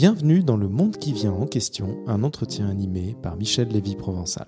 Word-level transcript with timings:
Bienvenue 0.00 0.42
dans 0.42 0.56
Le 0.56 0.66
Monde 0.66 0.96
qui 0.96 1.12
vient 1.12 1.34
en 1.34 1.44
question, 1.44 1.98
un 2.06 2.22
entretien 2.22 2.70
animé 2.70 3.14
par 3.22 3.36
Michel 3.36 3.68
Lévy-Provençal. 3.68 4.46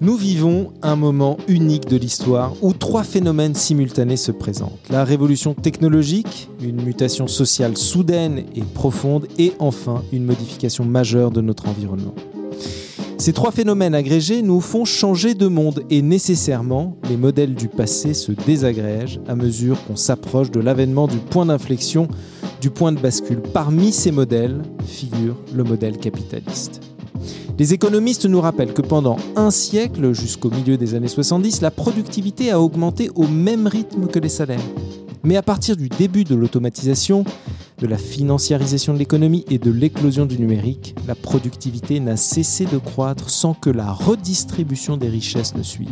Nous 0.00 0.14
vivons 0.14 0.72
un 0.82 0.94
moment 0.94 1.36
unique 1.48 1.88
de 1.88 1.96
l'histoire 1.96 2.52
où 2.62 2.74
trois 2.74 3.02
phénomènes 3.02 3.56
simultanés 3.56 4.16
se 4.16 4.30
présentent. 4.30 4.88
La 4.88 5.02
révolution 5.02 5.52
technologique, 5.54 6.48
une 6.60 6.80
mutation 6.80 7.26
sociale 7.26 7.76
soudaine 7.76 8.44
et 8.54 8.62
profonde, 8.62 9.26
et 9.36 9.52
enfin 9.58 10.04
une 10.12 10.26
modification 10.26 10.84
majeure 10.84 11.32
de 11.32 11.40
notre 11.40 11.68
environnement. 11.68 12.14
Ces 13.18 13.32
trois 13.32 13.50
phénomènes 13.50 13.94
agrégés 13.94 14.42
nous 14.42 14.60
font 14.60 14.84
changer 14.84 15.34
de 15.34 15.46
monde 15.46 15.84
et 15.88 16.02
nécessairement 16.02 16.98
les 17.08 17.16
modèles 17.16 17.54
du 17.54 17.66
passé 17.66 18.12
se 18.12 18.30
désagrègent 18.30 19.20
à 19.26 19.34
mesure 19.34 19.82
qu'on 19.86 19.96
s'approche 19.96 20.50
de 20.50 20.60
l'avènement 20.60 21.06
du 21.06 21.16
point 21.16 21.46
d'inflexion, 21.46 22.08
du 22.60 22.68
point 22.68 22.92
de 22.92 23.00
bascule. 23.00 23.40
Parmi 23.40 23.90
ces 23.90 24.12
modèles 24.12 24.60
figure 24.86 25.36
le 25.54 25.64
modèle 25.64 25.96
capitaliste. 25.96 26.82
Les 27.58 27.72
économistes 27.72 28.26
nous 28.26 28.40
rappellent 28.40 28.74
que 28.74 28.82
pendant 28.82 29.16
un 29.34 29.50
siècle, 29.50 30.12
jusqu'au 30.12 30.50
milieu 30.50 30.76
des 30.76 30.94
années 30.94 31.08
70, 31.08 31.62
la 31.62 31.70
productivité 31.70 32.50
a 32.50 32.60
augmenté 32.60 33.10
au 33.14 33.26
même 33.26 33.66
rythme 33.66 34.08
que 34.08 34.18
les 34.18 34.28
salaires. 34.28 34.60
Mais 35.24 35.36
à 35.36 35.42
partir 35.42 35.74
du 35.76 35.88
début 35.88 36.24
de 36.24 36.34
l'automatisation, 36.34 37.24
de 37.78 37.86
la 37.86 37.98
financiarisation 37.98 38.94
de 38.94 38.98
l'économie 38.98 39.44
et 39.50 39.58
de 39.58 39.70
l'éclosion 39.70 40.26
du 40.26 40.38
numérique, 40.38 40.94
la 41.06 41.14
productivité 41.14 42.00
n'a 42.00 42.16
cessé 42.16 42.64
de 42.64 42.78
croître 42.78 43.30
sans 43.30 43.54
que 43.54 43.70
la 43.70 43.92
redistribution 43.92 44.96
des 44.96 45.08
richesses 45.08 45.54
ne 45.54 45.62
suive. 45.62 45.90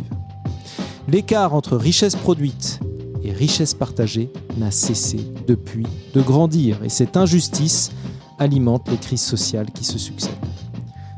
L'écart 1.07 1.53
entre 1.53 1.77
richesse 1.77 2.15
produite 2.15 2.79
et 3.23 3.31
richesse 3.31 3.73
partagée 3.73 4.31
n'a 4.57 4.71
cessé 4.71 5.19
depuis 5.47 5.85
de 6.13 6.21
grandir 6.21 6.83
et 6.83 6.89
cette 6.89 7.17
injustice 7.17 7.91
alimente 8.39 8.89
les 8.89 8.97
crises 8.97 9.21
sociales 9.21 9.71
qui 9.71 9.85
se 9.85 9.97
succèdent. 9.97 10.44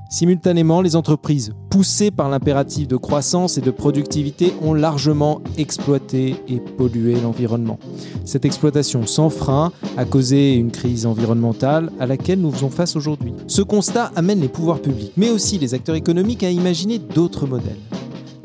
Simultanément, 0.10 0.82
les 0.82 0.96
entreprises, 0.96 1.54
poussées 1.70 2.12
par 2.12 2.30
l'impératif 2.30 2.88
de 2.88 2.96
croissance 2.96 3.58
et 3.58 3.62
de 3.62 3.72
productivité, 3.72 4.54
ont 4.62 4.74
largement 4.74 5.42
exploité 5.58 6.38
et 6.48 6.60
pollué 6.60 7.20
l'environnement. 7.20 7.78
Cette 8.24 8.46
exploitation 8.46 9.06
sans 9.06 9.30
frein 9.30 9.74
a 9.98 10.06
causé 10.06 10.56
une 10.56 10.72
crise 10.72 11.06
environnementale 11.06 11.92
à 12.00 12.06
laquelle 12.06 12.40
nous 12.40 12.52
faisons 12.52 12.70
face 12.70 12.96
aujourd'hui. 12.96 13.34
Ce 13.48 13.62
constat 13.62 14.12
amène 14.16 14.40
les 14.40 14.48
pouvoirs 14.48 14.82
publics, 14.82 15.12
mais 15.18 15.30
aussi 15.30 15.58
les 15.58 15.74
acteurs 15.74 15.96
économiques 15.96 16.44
à 16.44 16.52
imaginer 16.52 17.00
d'autres 17.00 17.46
modèles. 17.46 17.76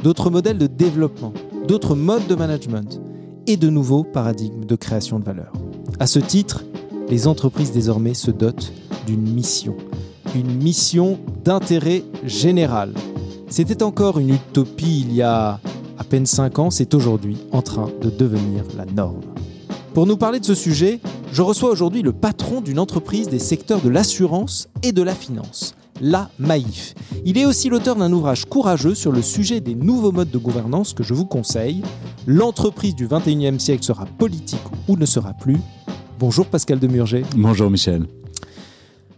D'autres 0.02 0.30
modèles 0.30 0.58
de 0.58 0.66
développement, 0.66 1.32
d'autres 1.68 1.94
modes 1.94 2.26
de 2.26 2.34
management 2.34 3.00
et 3.46 3.56
de 3.56 3.70
nouveaux 3.70 4.02
paradigmes 4.02 4.64
de 4.64 4.74
création 4.74 5.20
de 5.20 5.24
valeur. 5.24 5.52
À 6.00 6.08
ce 6.08 6.18
titre, 6.18 6.64
les 7.08 7.28
entreprises 7.28 7.70
désormais 7.70 8.14
se 8.14 8.32
dotent 8.32 8.72
d'une 9.06 9.22
mission 9.32 9.76
une 10.34 10.62
mission 10.62 11.18
d'intérêt 11.44 12.04
général. 12.24 12.92
C'était 13.48 13.82
encore 13.82 14.18
une 14.18 14.30
utopie 14.30 15.00
il 15.00 15.14
y 15.14 15.22
a 15.22 15.60
à 15.98 16.04
peine 16.04 16.26
5 16.26 16.58
ans, 16.58 16.70
c'est 16.70 16.94
aujourd'hui 16.94 17.36
en 17.52 17.62
train 17.62 17.88
de 18.00 18.10
devenir 18.10 18.64
la 18.76 18.86
norme. 18.86 19.20
Pour 19.94 20.06
nous 20.06 20.16
parler 20.16 20.40
de 20.40 20.44
ce 20.44 20.54
sujet, 20.54 21.00
je 21.32 21.42
reçois 21.42 21.70
aujourd'hui 21.70 22.02
le 22.02 22.12
patron 22.12 22.60
d'une 22.60 22.78
entreprise 22.78 23.28
des 23.28 23.38
secteurs 23.38 23.80
de 23.80 23.90
l'assurance 23.90 24.68
et 24.82 24.92
de 24.92 25.02
la 25.02 25.14
finance, 25.14 25.74
la 26.00 26.30
Maïf. 26.38 26.94
Il 27.26 27.36
est 27.36 27.44
aussi 27.44 27.68
l'auteur 27.68 27.96
d'un 27.96 28.12
ouvrage 28.12 28.46
courageux 28.46 28.94
sur 28.94 29.12
le 29.12 29.22
sujet 29.22 29.60
des 29.60 29.74
nouveaux 29.74 30.12
modes 30.12 30.30
de 30.30 30.38
gouvernance 30.38 30.94
que 30.94 31.02
je 31.02 31.12
vous 31.12 31.26
conseille. 31.26 31.82
L'entreprise 32.26 32.94
du 32.94 33.06
21e 33.06 33.58
siècle 33.58 33.84
sera 33.84 34.06
politique 34.06 34.60
ou 34.88 34.96
ne 34.96 35.04
sera 35.04 35.34
plus. 35.34 35.58
Bonjour 36.18 36.46
Pascal 36.46 36.78
Demurger. 36.78 37.22
Bonjour 37.36 37.70
Michel. 37.70 38.06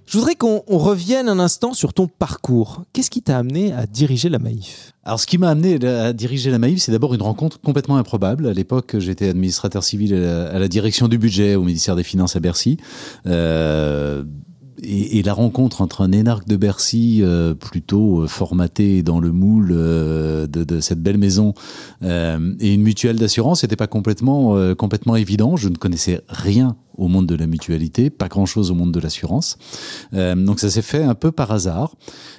Je 0.07 0.19
voudrais 0.19 0.35
qu'on 0.35 0.63
revienne 0.67 1.29
un 1.29 1.39
instant 1.39 1.73
sur 1.73 1.95
ton 1.95 2.07
parcours. 2.07 2.83
Qu'est-ce 2.93 3.11
qui 3.11 3.23
t'a 3.23 3.39
amené 3.39 3.73
à 3.73 3.87
diriger 3.87 4.29
la 4.29 4.39
Maïf 4.39 4.95
alors, 5.07 5.21
ce 5.21 5.27
qui 5.27 5.37
m'a 5.37 5.51
amené 5.51 5.85
à 5.87 6.15
diriger 6.15 6.51
la 6.51 6.59
Maïf, 6.59 6.81
c'est 6.81 6.93
d'abord 6.93 7.13
une 7.13 7.21
rencontre 7.21 7.61
complètement 7.61 7.99
improbable. 7.99 8.47
À 8.47 8.55
l'époque, 8.55 8.97
j'étais 8.99 9.29
administrateur 9.29 9.85
civil 9.85 10.15
à 10.15 10.59
la, 10.59 10.69
direction 10.69 11.09
du 11.09 11.19
budget 11.19 11.57
au 11.57 11.63
ministère 11.63 11.95
des 11.95 12.03
Finances 12.03 12.37
à 12.37 12.41
Bercy. 12.41 12.79
Euh, 13.27 14.25
et, 14.83 15.23
la 15.23 15.35
rencontre 15.35 15.83
entre 15.83 16.01
un 16.01 16.11
énarque 16.11 16.49
de 16.49 16.57
Bercy 16.57 17.21
euh, 17.23 17.55
plutôt 17.55 18.23
euh, 18.23 18.27
formaté 18.27 19.03
dans 19.03 19.21
le 19.21 19.31
moule 19.31 19.69
de, 19.69 20.81
cette 20.81 21.03
belle 21.03 21.19
maison 21.19 21.53
et 22.03 22.75
une 22.75 22.83
mutuelle 22.83 23.19
d'assurance 23.19 23.63
n'était 23.63 23.77
pas 23.77 23.87
complètement 23.87 24.75
complètement 24.75 25.17
évident. 25.17 25.57
Je 25.57 25.69
ne 25.69 25.77
connaissais 25.77 26.23
rien 26.29 26.77
au 26.97 27.09
monde 27.09 27.27
de 27.27 27.35
la 27.35 27.47
mutualité, 27.47 28.11
pas 28.11 28.29
grand-chose 28.29 28.71
au 28.71 28.75
monde 28.75 28.93
de 28.93 29.01
l'assurance. 29.01 29.59
Euh, 30.13 30.35
donc 30.35 30.61
ça 30.61 30.71
s'est 30.71 30.83
fait 30.83 31.03
un 31.03 31.15
peu 31.15 31.33
par 31.33 31.51
hasard. 31.51 31.95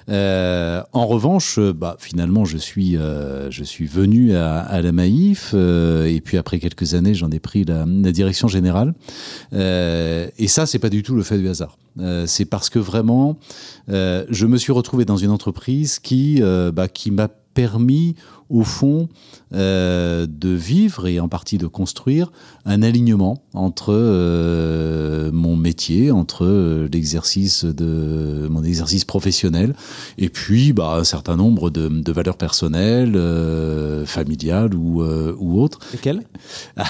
Euh, 0.09 0.81
en 0.93 1.05
revanche, 1.07 1.57
euh, 1.57 1.73
bah, 1.73 1.97
finalement, 1.99 2.45
je 2.45 2.57
suis, 2.57 2.95
je 2.95 3.63
suis 3.63 3.85
venu 3.85 4.35
à, 4.35 4.81
la 4.81 4.91
Maïf 4.91 5.53
et 5.53 6.21
puis 6.23 6.37
après 6.37 6.59
quelques 6.59 6.93
années, 6.93 7.13
j'en 7.13 7.31
ai 7.31 7.39
pris 7.39 7.65
la, 7.65 7.85
direction 8.11 8.47
générale. 8.47 8.93
Et 9.51 10.47
ça, 10.47 10.65
c'est 10.65 10.79
pas 10.79 10.89
du 10.89 11.03
tout 11.03 11.15
le 11.15 11.23
fait 11.23 11.37
du 11.37 11.49
hasard. 11.49 11.77
c'est 12.25 12.45
parce 12.45 12.69
que 12.69 12.79
vraiment, 12.79 13.37
je 13.87 14.45
me 14.45 14.57
suis 14.57 14.71
retrouvé 14.71 15.05
dans 15.05 15.17
une 15.17 15.31
entreprise 15.31 15.99
qui, 15.99 16.41
bah, 16.73 16.87
qui 16.87 17.11
m'a 17.11 17.29
permis, 17.55 18.15
au 18.49 18.63
fond, 18.63 19.09
euh, 19.53 20.27
de 20.29 20.49
vivre 20.49 21.07
et 21.07 21.19
en 21.19 21.27
partie 21.27 21.57
de 21.57 21.67
construire 21.67 22.31
un 22.65 22.81
alignement 22.83 23.43
entre 23.53 23.93
euh, 23.93 25.31
mon 25.31 25.55
métier, 25.55 26.11
entre 26.11 26.45
euh, 26.45 26.87
l'exercice 26.91 27.65
de 27.65 28.47
mon 28.49 28.63
exercice 28.63 29.05
professionnel, 29.05 29.75
et 30.17 30.29
puis 30.29 30.73
bah, 30.73 30.97
un 30.99 31.03
certain 31.03 31.35
nombre 31.35 31.69
de, 31.69 31.87
de 31.87 32.11
valeurs 32.11 32.37
personnelles, 32.37 33.15
euh, 33.15 34.05
familiales 34.05 34.75
ou, 34.75 35.03
ou 35.03 35.61
autres. 35.61 35.79
Lesquelles 35.91 36.21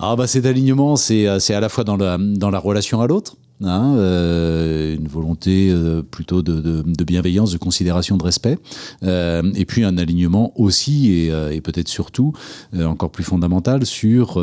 Ah 0.00 0.14
bah 0.16 0.26
cet 0.26 0.46
alignement, 0.46 0.96
c'est 0.96 1.26
à 1.26 1.60
la 1.60 1.68
fois 1.68 1.84
dans 1.84 1.96
la, 1.96 2.18
dans 2.18 2.50
la 2.50 2.58
relation 2.58 3.00
à 3.00 3.06
l'autre. 3.06 3.36
Hein, 3.64 3.96
euh, 3.96 4.94
une 4.94 5.08
volonté 5.08 5.70
euh, 5.72 6.02
plutôt 6.02 6.42
de, 6.42 6.82
bienveillance, 7.02 7.50
de 7.50 7.58
considération, 7.58 8.16
de 8.16 8.22
respect, 8.22 8.56
euh, 9.02 9.42
et 9.56 9.64
puis 9.64 9.82
un 9.82 9.98
alignement 9.98 10.52
aussi 10.54 11.10
et, 11.12 11.60
peut-être 11.60 11.88
surtout 11.88 12.32
encore 12.78 13.10
plus 13.10 13.24
fondamental 13.24 13.84
sur 13.84 14.40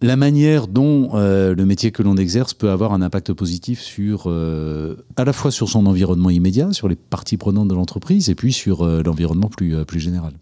la 0.00 0.16
manière 0.16 0.66
dont 0.66 1.10
le 1.14 1.64
métier 1.64 1.90
que 1.92 2.02
l'on 2.02 2.16
exerce 2.16 2.54
peut 2.54 2.70
avoir 2.70 2.92
un 2.92 3.02
impact 3.02 3.32
positif 3.32 3.80
sur 3.80 4.28
à 4.28 5.24
la 5.24 5.32
fois 5.32 5.50
sur 5.50 5.68
son 5.68 5.86
environnement 5.86 6.30
immédiat, 6.30 6.72
sur 6.72 6.88
les 6.88 6.96
parties 6.96 7.36
prenantes 7.36 7.68
de 7.68 7.74
l'entreprise, 7.74 8.30
et 8.30 8.34
puis 8.34 8.52
sur 8.52 8.84
l'environnement 8.84 9.48
plus 9.48 9.84
plus 9.84 10.00
général. 10.00 10.32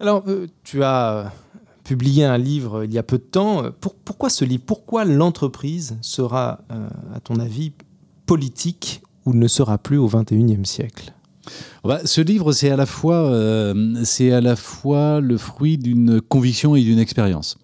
Alors, 0.00 0.24
tu 0.62 0.84
as 0.84 1.32
publié 1.88 2.22
un 2.24 2.36
livre 2.36 2.84
il 2.84 2.92
y 2.92 2.98
a 2.98 3.02
peu 3.02 3.16
de 3.16 3.22
temps. 3.22 3.64
Pour, 3.80 3.94
pourquoi 3.94 4.28
ce 4.28 4.44
livre? 4.44 4.62
Pourquoi 4.66 5.06
l'entreprise 5.06 5.96
sera, 6.02 6.60
euh, 6.70 6.86
à 7.14 7.20
ton 7.20 7.36
avis, 7.36 7.72
politique 8.26 9.00
ou 9.24 9.32
ne 9.32 9.48
sera 9.48 9.78
plus 9.78 9.96
au 9.96 10.06
21e 10.06 10.66
siècle? 10.66 11.14
Bah, 11.82 12.00
ce 12.04 12.20
livre, 12.20 12.52
c'est 12.52 12.68
à 12.68 12.76
la 12.76 12.84
fois, 12.84 13.30
euh, 13.30 14.04
à 14.20 14.40
la 14.42 14.54
fois 14.54 15.20
le 15.20 15.38
fruit 15.38 15.78
d'une 15.78 16.20
conviction 16.20 16.76
et 16.76 16.82
d'une 16.82 16.98
expérience. 16.98 17.56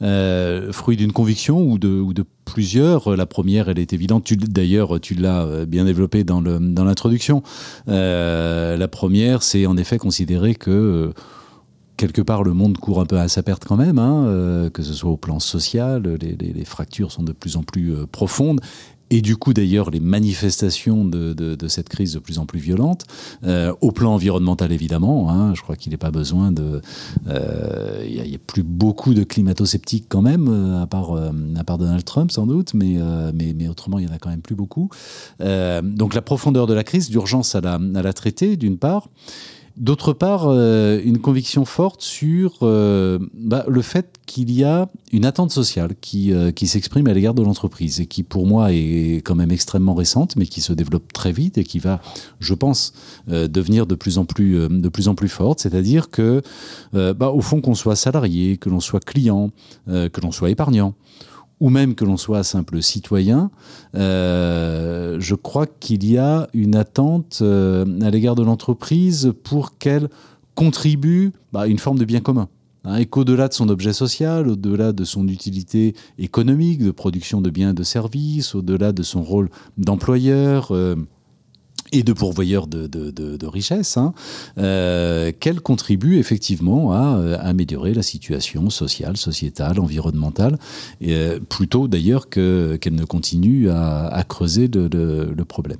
Euh, 0.00 0.72
fruit 0.72 0.96
d'une 0.96 1.12
conviction 1.12 1.60
ou 1.60 1.76
de, 1.76 2.24
plusieurs. 2.46 3.14
La 3.14 3.26
première, 3.26 3.68
elle 3.68 3.78
est 3.78 3.92
évidente. 3.92 4.32
D'ailleurs, 4.32 5.00
tu 5.00 5.14
l'as 5.14 5.42
euh, 5.42 5.66
bien 5.66 5.84
développé 5.84 6.24
dans 6.24 6.40
l'introduction. 6.40 7.42
Euh, 7.88 8.78
la 8.78 8.88
première, 8.88 9.42
c'est 9.42 9.66
en 9.66 9.76
effet 9.76 9.98
considérer 9.98 10.54
que 10.54 10.70
euh, 10.70 11.12
quelque 11.96 12.22
part, 12.22 12.42
le 12.42 12.52
monde 12.52 12.78
court 12.78 13.00
un 13.00 13.06
peu 13.06 13.18
à 13.18 13.28
sa 13.28 13.42
perte 13.42 13.64
quand 13.64 13.76
même, 13.76 13.98
hein, 13.98 14.26
euh, 14.26 14.70
que 14.70 14.82
ce 14.82 14.92
soit 14.92 15.10
au 15.10 15.16
plan 15.16 15.40
social, 15.40 16.02
les, 16.20 16.64
fractures 16.64 17.12
sont 17.12 17.22
de 17.22 17.32
plus 17.32 17.56
en 17.56 17.62
plus 17.62 17.94
euh, 17.94 18.06
profondes. 18.06 18.60
Et 19.08 19.22
du 19.22 19.36
coup, 19.36 19.54
d'ailleurs, 19.54 19.90
les 19.90 20.00
manifestations 20.00 21.04
de, 21.04 21.56
cette 21.68 21.88
crise 21.88 22.14
de 22.14 22.18
plus 22.18 22.40
en 22.40 22.46
plus 22.46 22.58
violentes, 22.58 23.04
euh, 23.44 23.72
au 23.80 23.92
plan 23.92 24.12
environnemental 24.12 24.72
évidemment. 24.72 25.30
Hein, 25.30 25.54
je 25.54 25.62
crois 25.62 25.76
qu'il 25.76 25.92
n'est 25.92 25.96
pas 25.96 26.10
besoin 26.10 26.50
de. 26.50 26.80
Il 27.28 28.20
n'y 28.20 28.34
a, 28.34 28.38
plus 28.44 28.64
beaucoup 28.64 29.14
de 29.14 29.22
climato-sceptiques 29.22 30.06
quand 30.08 30.22
même, 30.22 30.48
à 30.82 30.88
part 30.88 31.14
à 31.14 31.64
part 31.64 31.78
Donald 31.78 32.04
Trump 32.04 32.32
sans 32.32 32.48
doute, 32.48 32.74
mais 32.74 32.96
mais, 33.32 33.68
autrement, 33.68 34.00
il 34.00 34.06
y 34.06 34.08
en 34.08 34.12
a 34.12 34.18
quand 34.18 34.30
même 34.30 34.42
plus 34.42 34.56
beaucoup. 34.56 34.90
donc 35.38 36.14
la 36.14 36.22
profondeur 36.22 36.66
de 36.66 36.74
la 36.74 36.82
crise, 36.82 37.08
d'urgence 37.08 37.54
à 37.54 37.60
la, 37.60 37.74
à 37.74 38.02
la 38.02 38.12
traiter 38.12 38.56
d'une 38.56 38.76
part. 38.76 39.08
D'autre 39.76 40.14
part, 40.14 40.46
euh, 40.48 40.98
une 41.04 41.18
conviction 41.18 41.66
forte 41.66 42.00
sur 42.00 42.60
euh, 42.62 43.18
bah, 43.34 43.62
le 43.68 43.82
fait 43.82 44.16
qu'il 44.24 44.50
y 44.50 44.64
a 44.64 44.88
une 45.12 45.26
attente 45.26 45.50
sociale 45.50 45.94
qui, 46.00 46.32
euh, 46.32 46.50
qui 46.50 46.66
s'exprime 46.66 47.06
à 47.08 47.12
l'égard 47.12 47.34
de 47.34 47.42
l'entreprise 47.42 48.00
et 48.00 48.06
qui, 48.06 48.22
pour 48.22 48.46
moi, 48.46 48.72
est 48.72 49.20
quand 49.22 49.34
même 49.34 49.52
extrêmement 49.52 49.94
récente, 49.94 50.34
mais 50.36 50.46
qui 50.46 50.62
se 50.62 50.72
développe 50.72 51.12
très 51.12 51.30
vite 51.30 51.58
et 51.58 51.64
qui 51.64 51.78
va, 51.78 52.00
je 52.40 52.54
pense, 52.54 52.94
devenir 53.28 53.86
de 53.86 53.94
plus 53.94 54.16
en 54.16 54.24
plus, 54.24 54.66
de 54.66 54.88
plus 54.88 55.08
en 55.08 55.14
plus 55.14 55.28
forte. 55.28 55.60
C'est-à-dire 55.60 56.08
que, 56.08 56.40
bah, 56.92 57.30
au 57.30 57.42
fond, 57.42 57.60
qu'on 57.60 57.74
soit 57.74 57.96
salarié, 57.96 58.56
que 58.56 58.70
l'on 58.70 58.80
soit 58.80 59.04
client, 59.04 59.50
que 59.86 60.20
l'on 60.22 60.32
soit 60.32 60.50
épargnant, 60.50 60.94
ou 61.60 61.70
même 61.70 61.94
que 61.94 62.04
l'on 62.04 62.16
soit 62.16 62.42
simple 62.42 62.82
citoyen, 62.82 63.50
euh, 63.94 65.16
je 65.18 65.34
crois 65.34 65.66
qu'il 65.66 66.04
y 66.08 66.18
a 66.18 66.48
une 66.52 66.76
attente 66.76 67.38
euh, 67.42 67.84
à 68.02 68.10
l'égard 68.10 68.34
de 68.34 68.42
l'entreprise 68.42 69.32
pour 69.42 69.78
qu'elle 69.78 70.08
contribue 70.54 71.32
à 71.34 71.38
bah, 71.52 71.66
une 71.66 71.78
forme 71.78 71.98
de 71.98 72.04
bien 72.04 72.20
commun. 72.20 72.48
Hein, 72.84 72.96
et 72.96 73.06
qu'au-delà 73.06 73.48
de 73.48 73.54
son 73.54 73.68
objet 73.68 73.92
social, 73.92 74.48
au-delà 74.48 74.92
de 74.92 75.04
son 75.04 75.26
utilité 75.28 75.94
économique, 76.18 76.84
de 76.84 76.92
production 76.92 77.40
de 77.40 77.50
biens 77.50 77.70
et 77.70 77.74
de 77.74 77.82
services, 77.82 78.54
au-delà 78.54 78.92
de 78.92 79.02
son 79.02 79.22
rôle 79.22 79.50
d'employeur, 79.76 80.68
euh, 80.70 80.94
et 81.92 82.02
de 82.02 82.12
pourvoyeurs 82.12 82.66
de, 82.66 83.46
richesses, 83.46 83.96
hein, 83.96 84.12
euh, 84.58 85.32
qu'elle 85.38 85.60
contribue 85.60 86.18
effectivement 86.18 86.92
à, 86.92 87.18
euh, 87.18 87.38
améliorer 87.40 87.94
la 87.94 88.02
situation 88.02 88.70
sociale, 88.70 89.16
sociétale, 89.16 89.78
environnementale, 89.78 90.58
euh, 91.04 91.38
plutôt 91.48 91.88
d'ailleurs 91.88 92.28
que, 92.28 92.76
qu'elle 92.80 92.94
ne 92.94 93.04
continue 93.04 93.70
à, 93.70 94.24
creuser 94.28 94.68
le, 94.68 95.44
problème. 95.46 95.78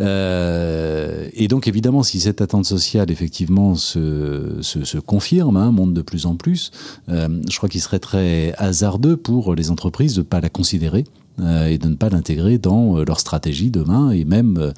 Euh, 0.00 1.28
et 1.34 1.48
donc 1.48 1.68
évidemment, 1.68 2.02
si 2.02 2.20
cette 2.20 2.40
attente 2.40 2.64
sociale 2.64 3.10
effectivement 3.10 3.74
se, 3.74 4.98
confirme, 5.00 5.56
hein, 5.56 5.70
monte 5.70 5.92
de 5.92 6.02
plus 6.02 6.26
en 6.26 6.36
plus, 6.36 6.70
je 7.08 7.56
crois 7.56 7.68
qu'il 7.68 7.80
serait 7.80 7.98
très 7.98 8.54
hasardeux 8.56 9.16
pour 9.16 9.54
les 9.54 9.70
entreprises 9.70 10.14
de 10.14 10.20
ne 10.20 10.24
pas 10.24 10.40
la 10.40 10.48
considérer 10.48 11.04
euh, 11.40 11.68
et 11.68 11.76
de 11.76 11.88
ne 11.88 11.96
pas 11.96 12.08
l'intégrer 12.08 12.56
dans 12.56 12.96
euh, 12.96 13.04
leur 13.04 13.20
stratégie 13.20 13.70
demain 13.70 14.10
et 14.10 14.24
même, 14.24 14.56
euh, 14.56 14.72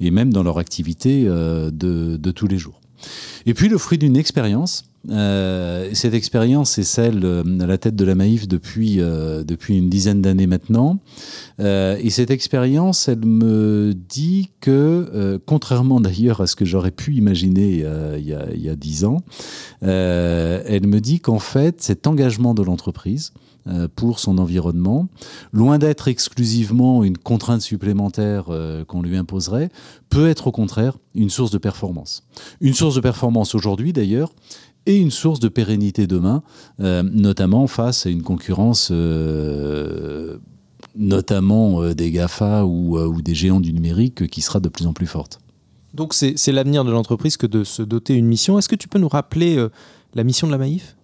et 0.00 0.12
même 0.12 0.32
dans 0.32 0.44
leur 0.44 0.58
activité 0.58 1.24
de, 1.24 1.70
de 2.16 2.30
tous 2.30 2.46
les 2.46 2.58
jours. 2.58 2.80
Et 3.46 3.54
puis 3.54 3.68
le 3.68 3.78
fruit 3.78 3.98
d'une 3.98 4.16
expérience, 4.16 4.84
cette 5.06 6.14
expérience 6.14 6.78
est 6.78 6.84
celle 6.84 7.24
à 7.60 7.66
la 7.66 7.76
tête 7.76 7.96
de 7.96 8.04
la 8.04 8.14
Maïf 8.14 8.48
depuis, 8.48 8.96
depuis 8.96 9.76
une 9.76 9.90
dizaine 9.90 10.22
d'années 10.22 10.46
maintenant. 10.46 10.98
Et 11.58 12.08
cette 12.08 12.30
expérience, 12.30 13.08
elle 13.08 13.26
me 13.26 13.92
dit 13.92 14.52
que, 14.60 15.38
contrairement 15.44 16.00
d'ailleurs 16.00 16.40
à 16.40 16.46
ce 16.46 16.56
que 16.56 16.64
j'aurais 16.64 16.90
pu 16.90 17.14
imaginer 17.14 17.84
il 18.16 18.26
y 18.26 18.68
a, 18.70 18.76
dix 18.76 19.04
ans, 19.04 19.22
elle 19.82 20.86
me 20.86 21.00
dit 21.00 21.20
qu'en 21.20 21.40
fait, 21.40 21.82
cet 21.82 22.06
engagement 22.06 22.54
de 22.54 22.62
l'entreprise, 22.62 23.32
pour 23.96 24.18
son 24.18 24.38
environnement, 24.38 25.08
loin 25.52 25.78
d'être 25.78 26.08
exclusivement 26.08 27.02
une 27.02 27.16
contrainte 27.16 27.62
supplémentaire 27.62 28.46
euh, 28.50 28.84
qu'on 28.84 29.00
lui 29.00 29.16
imposerait, 29.16 29.70
peut 30.10 30.28
être 30.28 30.48
au 30.48 30.52
contraire 30.52 30.98
une 31.14 31.30
source 31.30 31.50
de 31.50 31.58
performance. 31.58 32.24
Une 32.60 32.74
source 32.74 32.94
de 32.94 33.00
performance 33.00 33.54
aujourd'hui 33.54 33.92
d'ailleurs, 33.92 34.32
et 34.86 34.98
une 34.98 35.10
source 35.10 35.40
de 35.40 35.48
pérennité 35.48 36.06
demain, 36.06 36.42
euh, 36.80 37.02
notamment 37.02 37.66
face 37.66 38.04
à 38.04 38.10
une 38.10 38.22
concurrence 38.22 38.92
notamment 40.96 41.94
des 41.94 42.10
GAFA 42.10 42.66
ou, 42.66 42.98
ou 42.98 43.22
des 43.22 43.34
géants 43.34 43.60
du 43.60 43.72
numérique 43.72 44.28
qui 44.28 44.42
sera 44.42 44.60
de 44.60 44.68
plus 44.68 44.86
en 44.86 44.92
plus 44.92 45.06
forte. 45.06 45.40
Donc 45.94 46.12
c'est 46.12 46.52
l'avenir 46.52 46.84
de 46.84 46.90
l'entreprise 46.90 47.38
que 47.38 47.46
de 47.46 47.64
se 47.64 47.80
doter 47.80 48.14
une 48.14 48.26
mission. 48.26 48.58
Est-ce 48.58 48.68
que 48.68 48.76
tu 48.76 48.88
peux 48.88 48.98
nous 48.98 49.08
rappeler 49.08 49.66
la 50.14 50.22
mission 50.22 50.46
de 50.46 50.52
la 50.52 50.58
Maïf 50.58 50.96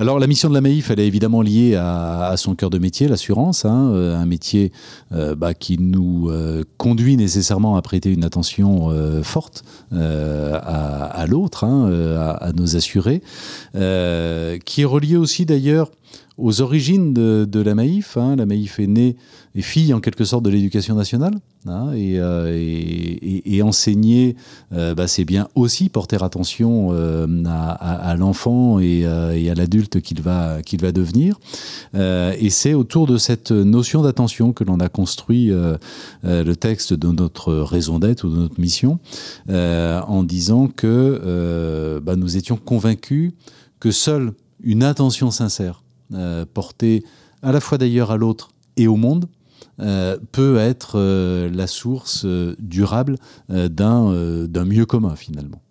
alors 0.00 0.18
la 0.18 0.26
mission 0.26 0.48
de 0.48 0.54
la 0.54 0.62
Maïf, 0.62 0.90
elle 0.90 0.98
est 0.98 1.06
évidemment 1.06 1.42
liée 1.42 1.74
à, 1.74 2.32
son 2.38 2.54
cœur 2.54 2.70
de 2.70 2.78
métier, 2.78 3.06
l'assurance, 3.06 3.66
hein, 3.66 3.90
euh, 3.92 4.16
un 4.16 4.24
métier 4.24 4.72
euh, 5.12 5.34
bah, 5.34 5.52
qui 5.52 5.76
nous 5.78 6.30
euh, 6.30 6.64
conduit 6.78 7.18
nécessairement 7.18 7.76
à 7.76 7.82
prêter 7.82 8.10
une 8.10 8.24
attention 8.24 8.88
forte 9.22 9.62
à, 9.92 11.26
l'autre, 11.28 11.64
hein, 11.64 11.90
à, 12.40 12.52
nos 12.52 12.76
assurés, 12.76 13.20
qui 13.74 13.78
est 14.80 14.84
relié 14.84 15.18
aussi 15.18 15.44
d'ailleurs 15.44 15.90
aux 16.38 16.62
origines 16.62 17.12
de, 17.12 17.46
de 17.46 17.60
la 17.60 17.74
Maïf. 17.74 18.16
Hein. 18.16 18.36
La 18.36 18.46
Maïf 18.46 18.80
est 18.80 18.86
née 18.86 19.16
et 19.54 19.62
fille 19.62 19.92
en 19.92 20.00
quelque 20.00 20.24
sorte 20.24 20.44
de 20.44 20.50
l'éducation 20.50 20.94
nationale. 20.94 21.34
Hein, 21.66 21.92
et, 21.92 22.18
euh, 22.18 22.56
et, 22.56 23.62
enseigner, 23.62 24.36
euh, 24.72 24.94
bah, 24.94 25.06
c'est 25.06 25.26
bien 25.26 25.48
aussi 25.54 25.90
porter 25.90 26.22
attention 26.22 26.90
euh, 26.92 27.26
à, 27.44 28.14
l'enfant 28.16 28.78
et, 28.78 29.04
à 29.06 29.54
l'adulte 29.54 30.00
qu'il 30.00 30.22
va, 30.22 30.62
qu'il 30.62 30.80
va 30.80 30.92
devenir. 30.92 31.38
Et 31.94 32.50
c'est 32.50 32.74
autour 32.74 33.06
de 33.06 33.18
cette 33.18 33.50
notion 33.50 34.02
d'attention 34.02 34.52
que 34.52 34.64
l'on 34.64 34.80
a 34.80 34.88
construit 34.88 35.50
le 36.22 36.54
texte 36.54 36.94
de 36.94 37.08
notre 37.08 37.54
raison 37.54 37.98
d'être 37.98 38.24
ou 38.24 38.30
de 38.30 38.36
notre 38.36 38.60
mission, 38.60 38.98
en 39.48 40.22
disant 40.22 40.68
que 40.68 42.00
bah, 42.02 42.16
nous 42.16 42.36
étions 42.36 42.56
convaincus 42.56 43.32
que 43.80 43.90
seule 43.90 44.32
une 44.62 44.82
attention 44.82 45.30
sincère 45.30 45.82
portée 46.54 47.04
à 47.42 47.52
la 47.52 47.60
fois 47.60 47.78
d'ailleurs 47.78 48.10
à 48.10 48.16
l'autre 48.16 48.50
et 48.76 48.86
au 48.86 48.96
monde, 48.96 49.26
euh, 49.80 50.18
peut 50.32 50.58
être 50.58 50.98
euh, 50.98 51.48
la 51.50 51.66
source 51.66 52.24
euh, 52.26 52.54
durable 52.58 53.16
d'un 53.48 54.64
mieux 54.64 54.84
commun 54.84 55.16
finalement. 55.16 55.62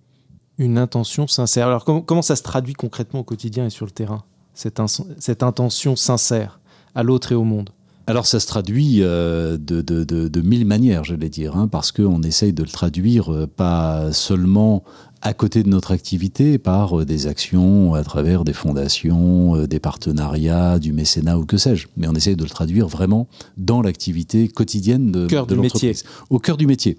Une 0.58 0.78
intention 0.78 1.28
sincère. 1.28 1.68
Alors 1.68 1.86
comment, 1.86 2.02
comment, 2.02 2.22
ça 2.22 2.36
se 2.36 2.44
traduit 2.44 2.74
concrètement 2.74 3.20
au 3.20 3.24
quotidien 3.24 3.66
et 3.66 3.70
sur 3.70 3.86
le 3.86 3.92
terrain, 3.92 4.24
cette, 4.54 4.82
cette 5.20 5.44
intention 5.44 5.96
sincère 5.96 6.60
à 6.96 7.04
l'autre 7.04 7.32
et 7.32 7.36
au 7.36 7.44
monde? 7.44 7.70
Alors 8.08 8.26
ça 8.26 8.40
se 8.40 8.48
traduit 8.48 9.00
de, 9.00 9.58
de, 9.58 9.82
de, 9.82 10.04
de, 10.04 10.42
mille 10.42 10.66
manières, 10.66 11.04
je 11.04 11.14
vais 11.14 11.30
dire, 11.30 11.56
hein, 11.56 11.68
parce 11.68 11.92
qu'on 11.92 12.24
essaye 12.24 12.54
de 12.54 12.64
le 12.64 12.70
traduire 12.70 13.48
pas 13.56 14.12
seulement 14.12 14.84
à 15.22 15.34
côté 15.34 15.64
de 15.64 15.70
notre 15.70 15.92
activité 15.92 16.58
par 16.58 17.00
euh, 17.00 17.06
des 17.06 17.28
actions 17.28 17.94
à 17.94 18.04
travers 18.04 18.44
des 18.44 18.54
fondations, 18.54 19.56
euh, 19.56 19.68
des 19.68 19.80
partenariats, 19.80 20.80
du 20.80 20.94
mécénat 20.94 21.38
ou 21.38 21.46
que 21.46 21.58
sais-je. 21.58 21.88
Mais 21.98 22.08
on 22.08 22.14
essaie 22.14 22.36
de 22.36 22.44
le 22.44 22.50
traduire 22.50 22.88
vraiment 22.88 23.28
dans 23.58 23.82
l'activité 23.82 24.48
quotidienne 24.48 25.12
de, 25.12 25.28
cœur 25.28 25.48
de 25.48 25.56
l'entreprise. 25.56 26.04
Au 26.30 26.40
cœur 26.40 26.58
du 26.58 26.68
métier. 26.68 26.98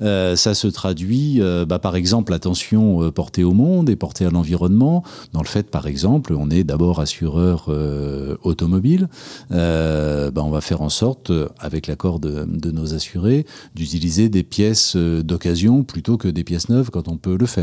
Euh, 0.00 0.36
ça 0.36 0.54
se 0.54 0.66
traduit 0.66 1.40
euh, 1.40 1.64
bah, 1.64 1.78
par 1.78 1.96
exemple 1.96 2.32
l'attention 2.32 3.10
portée 3.10 3.44
au 3.44 3.52
monde 3.52 3.88
et 3.88 3.96
portée 3.96 4.24
à 4.24 4.30
l'environnement. 4.30 5.02
Dans 5.32 5.42
le 5.42 5.46
fait, 5.46 5.70
par 5.70 5.86
exemple, 5.86 6.34
on 6.36 6.50
est 6.50 6.64
d'abord 6.64 7.00
assureur 7.00 7.66
euh, 7.68 8.36
automobile. 8.42 9.08
Bah, 9.50 10.42
on 10.44 10.50
va 10.50 10.60
faire 10.60 10.82
en 10.82 10.88
sorte, 10.88 11.30
avec 11.58 11.86
l'accord 11.86 12.18
de, 12.18 12.44
de 12.46 12.70
nos 12.70 12.94
assurés, 12.94 13.46
d'utiliser 13.74 14.28
des 14.28 14.42
pièces 14.42 14.96
d'occasion 14.96 15.84
plutôt 15.84 16.16
que 16.16 16.28
des 16.28 16.44
pièces 16.44 16.68
neuves 16.68 16.90
quand 16.90 17.08
on 17.08 17.16
peut 17.16 17.36
le 17.38 17.46
faire 17.46 17.61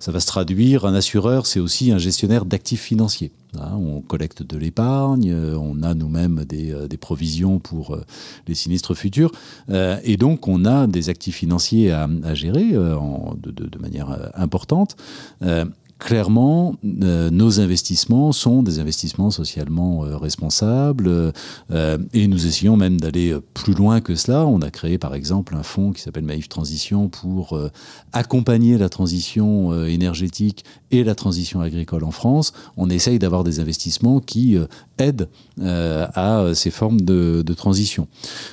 Ça 0.00 0.12
va 0.12 0.20
se 0.20 0.26
traduire, 0.26 0.84
un 0.84 0.94
assureur, 0.94 1.46
c'est 1.46 1.60
aussi 1.60 1.92
un 1.92 1.98
gestionnaire 1.98 2.44
d'actifs 2.44 2.82
financiers. 2.82 3.32
Hein, 3.60 3.76
on 3.76 4.00
collecte 4.00 4.42
de 4.42 4.56
l'épargne, 4.56 5.30
euh, 5.30 5.56
on 5.56 5.82
a 5.82 5.94
nous-mêmes 5.94 6.44
des, 6.44 6.72
euh, 6.72 6.88
provisions 7.00 7.58
pour 7.58 7.94
euh, 7.94 8.04
les 8.46 8.54
sinistres 8.54 8.94
futurs, 8.94 9.32
et 9.70 10.16
donc 10.16 10.48
on 10.48 10.64
a 10.64 10.86
des 10.86 11.08
actifs 11.08 11.36
financiers 11.36 11.90
à, 11.90 12.08
gérer 12.34 12.72
de, 12.72 13.78
manière 13.78 14.30
importante 14.34 14.96
clairement, 16.04 16.74
euh, 17.02 17.30
nos 17.30 17.60
investissements 17.60 18.32
sont 18.32 18.62
des 18.62 18.78
investissements 18.78 19.30
socialement 19.30 20.04
euh, 20.04 20.18
responsables 20.18 21.08
euh, 21.08 21.98
et 22.12 22.26
nous 22.26 22.46
essayons 22.46 22.76
même 22.76 23.00
d'aller 23.00 23.34
plus 23.54 23.72
loin 23.72 24.02
que 24.02 24.14
cela. 24.14 24.46
On 24.46 24.60
a 24.60 24.70
créé 24.70 24.98
par 24.98 25.14
exemple 25.14 25.56
un 25.56 25.62
fonds 25.62 25.92
qui 25.92 26.02
s'appelle 26.02 26.24
Maïf 26.24 26.50
Transition 26.50 27.08
pour 27.08 27.58
accompagner 28.12 28.76
la 28.76 28.90
transition 28.90 29.86
énergétique 29.86 30.64
et 30.90 31.04
la 31.04 31.14
transition 31.14 31.62
agricole 31.62 32.04
en 32.04 32.10
France. 32.10 32.52
On 32.76 32.90
essaye 32.90 33.18
d'avoir 33.18 33.42
des 33.42 33.60
investissements 33.60 34.20
qui 34.20 34.58
aident 34.98 35.28
à 35.60 36.44
ces 36.54 36.70
formes 36.70 37.00
de 37.00 37.54
transition. 37.54 38.08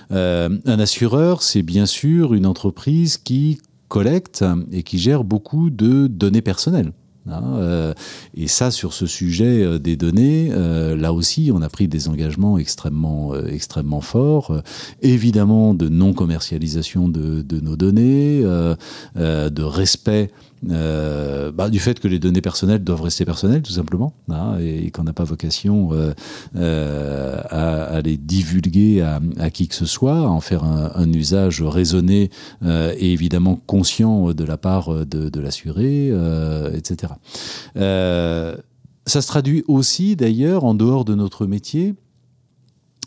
un 0.09 0.79
assureur, 0.79 1.43
c'est 1.43 1.63
bien 1.63 1.85
sûr 1.85 2.33
une 2.33 2.45
entreprise 2.45 3.17
qui 3.17 3.59
collecte 3.89 4.45
et 4.71 4.83
qui 4.83 4.99
gère 4.99 5.23
beaucoup 5.23 5.69
de 5.69 6.07
données 6.07 6.41
personnelles. 6.41 6.93
Hein, 7.29 7.55
euh, 7.57 7.93
et 8.33 8.47
ça, 8.47 8.71
sur 8.71 8.93
ce 8.93 9.05
sujet 9.05 9.63
euh, 9.63 9.77
des 9.77 9.95
données, 9.95 10.49
euh, 10.51 10.95
là 10.95 11.13
aussi, 11.13 11.51
on 11.53 11.61
a 11.61 11.69
pris 11.69 11.87
des 11.87 12.07
engagements 12.07 12.57
extrêmement, 12.57 13.35
extrêmement 13.45 14.01
forts. 14.01 14.61
Évidemment, 15.01 15.73
de 15.73 15.87
non-commercialisation 15.87 17.07
de, 17.07 17.43
nos 17.61 17.75
données, 17.75 18.41
de 18.43 19.63
respect 19.63 20.31
euh, 20.69 21.51
bah, 21.51 21.69
du 21.69 21.79
fait 21.79 21.99
que 21.99 22.07
les 22.07 22.19
données 22.19 22.41
personnelles 22.41 22.83
doivent 22.83 23.01
rester 23.01 23.25
personnelles, 23.25 23.63
tout 23.63 23.71
simplement, 23.71 24.13
hein, 24.29 24.57
et, 24.59 24.91
qu'on 24.91 25.03
n'a 25.03 25.13
pas 25.13 25.23
vocation 25.23 25.89
euh, 25.93 26.13
euh, 26.55 27.41
à, 27.49 28.01
les 28.01 28.17
divulguer 28.17 29.01
à, 29.01 29.49
qui 29.49 29.67
que 29.67 29.75
ce 29.75 29.85
soit, 29.85 30.17
à 30.17 30.29
en 30.29 30.41
faire 30.41 30.63
un, 30.63 31.11
usage 31.11 31.61
raisonné 31.61 32.29
et 32.63 33.11
évidemment 33.11 33.59
conscient 33.67 34.33
de 34.33 34.43
la 34.43 34.57
part 34.57 35.05
de, 35.05 35.29
de 35.29 35.39
l'assuré, 35.39 36.11
etc. 36.73 37.13
ça 37.75 39.21
se 39.21 39.27
traduit 39.27 39.63
aussi, 39.67 40.15
d'ailleurs, 40.15 40.63
en 40.63 40.73
dehors 40.73 41.05
de 41.05 41.15
notre 41.15 41.47
métier, 41.47 41.95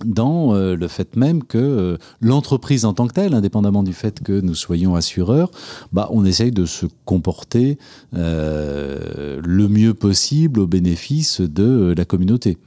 dans 0.05 0.55
euh, 0.55 0.75
le 0.75 0.89
fait 0.89 1.17
même 1.17 1.45
que 1.45 1.59
euh, 1.59 1.97
l'entreprise 2.21 2.85
en 2.85 2.95
tant 2.95 3.07
que 3.07 3.13
telle, 3.13 3.35
indépendamment 3.35 3.83
du 3.83 3.93
fait 3.93 4.23
que 4.23 4.41
nous 4.41 4.55
soyons 4.55 4.95
assureurs, 4.97 5.51
bah, 5.93 6.09
on 6.11 6.25
essaye 6.25 6.51
de 6.51 6.67
se 6.67 6.87
comporter 7.05 7.79
euh, 8.15 9.41
le 9.45 9.69
mieux 9.69 9.95
possible 9.95 10.61
au 10.61 10.67
bénéfice 10.67 11.41
de 11.41 11.95
la 11.97 12.05
communauté. 12.05 12.59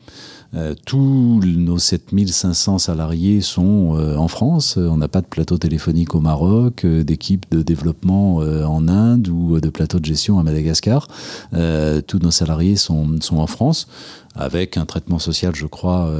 Euh, 0.56 0.76
tous 0.86 1.42
nos 1.44 1.78
7500 1.78 2.80
salariés 2.80 3.42
sont 3.42 3.96
euh, 3.98 4.16
en 4.16 4.28
France. 4.28 4.78
On 4.78 4.98
n'a 4.98 5.08
pas 5.08 5.22
de 5.22 5.28
plateau 5.28 5.58
téléphonique 5.58 6.16
au 6.16 6.22
Maroc, 6.22 6.86
euh, 6.86 7.04
d'équipe 7.04 7.46
de 7.52 7.62
développement 7.62 8.38
en 8.38 8.88
Inde 8.88 9.28
ou 9.28 9.60
de 9.60 9.70
plateau 9.70 10.00
de 10.00 10.06
gestion 10.06 10.40
à 10.40 10.44
Madagascar. 10.44 11.08
tous 11.52 12.20
nos 12.20 12.32
salariés 12.32 12.76
sont, 12.76 13.20
sont 13.22 13.38
en 13.38 13.48
France 13.48 13.88
avec 14.36 14.78
un 14.78 14.86
traitement 14.86 15.20
social, 15.20 15.56
je 15.56 15.66
crois, 15.66 16.12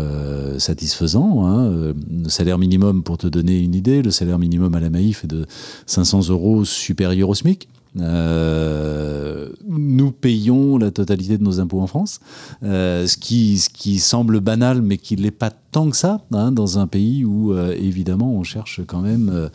satisfaisant. 0.58 1.46
Hein. 1.46 1.94
Le 2.10 2.30
salaire 2.30 2.58
minimum, 2.58 3.04
pour 3.04 3.18
te 3.18 3.28
donner 3.28 3.60
une 3.60 3.76
idée, 3.76 4.02
le 4.02 4.12
salaire 4.12 4.40
minimum 4.40 4.74
à 4.76 4.80
la 4.80 4.90
Maïf 4.90 5.24
est 5.24 5.28
de 5.28 5.46
500 5.86 6.30
euros 6.30 6.66
supérieur 6.66 7.30
au 7.30 7.36
SMIC. 7.36 7.68
Euh, 8.00 9.50
nous 9.68 10.12
payons 10.12 10.78
la 10.78 10.92
totalité 10.92 11.38
de 11.38 11.44
nos 11.44 11.60
impôts 11.60 11.82
en 11.82 11.88
France, 11.88 12.20
euh, 12.64 13.08
ce, 13.08 13.18
qui, 13.18 14.00
semble 14.00 14.40
banal, 14.40 14.82
mais 14.82 14.98
qui 14.98 15.16
ne 15.16 15.22
l'est 15.22 15.32
pas 15.32 15.50
tant 15.50 15.90
que 15.90 15.98
ça, 15.98 16.22
hein, 16.32 16.52
dans 16.52 16.80
un 16.80 16.88
pays 16.88 17.26
où, 17.26 17.54
euh, 17.54 17.76
évidemment, 17.78 18.32
on 18.34 18.44
cherche 18.44 18.82
quand 18.86 19.02
même 19.02 19.50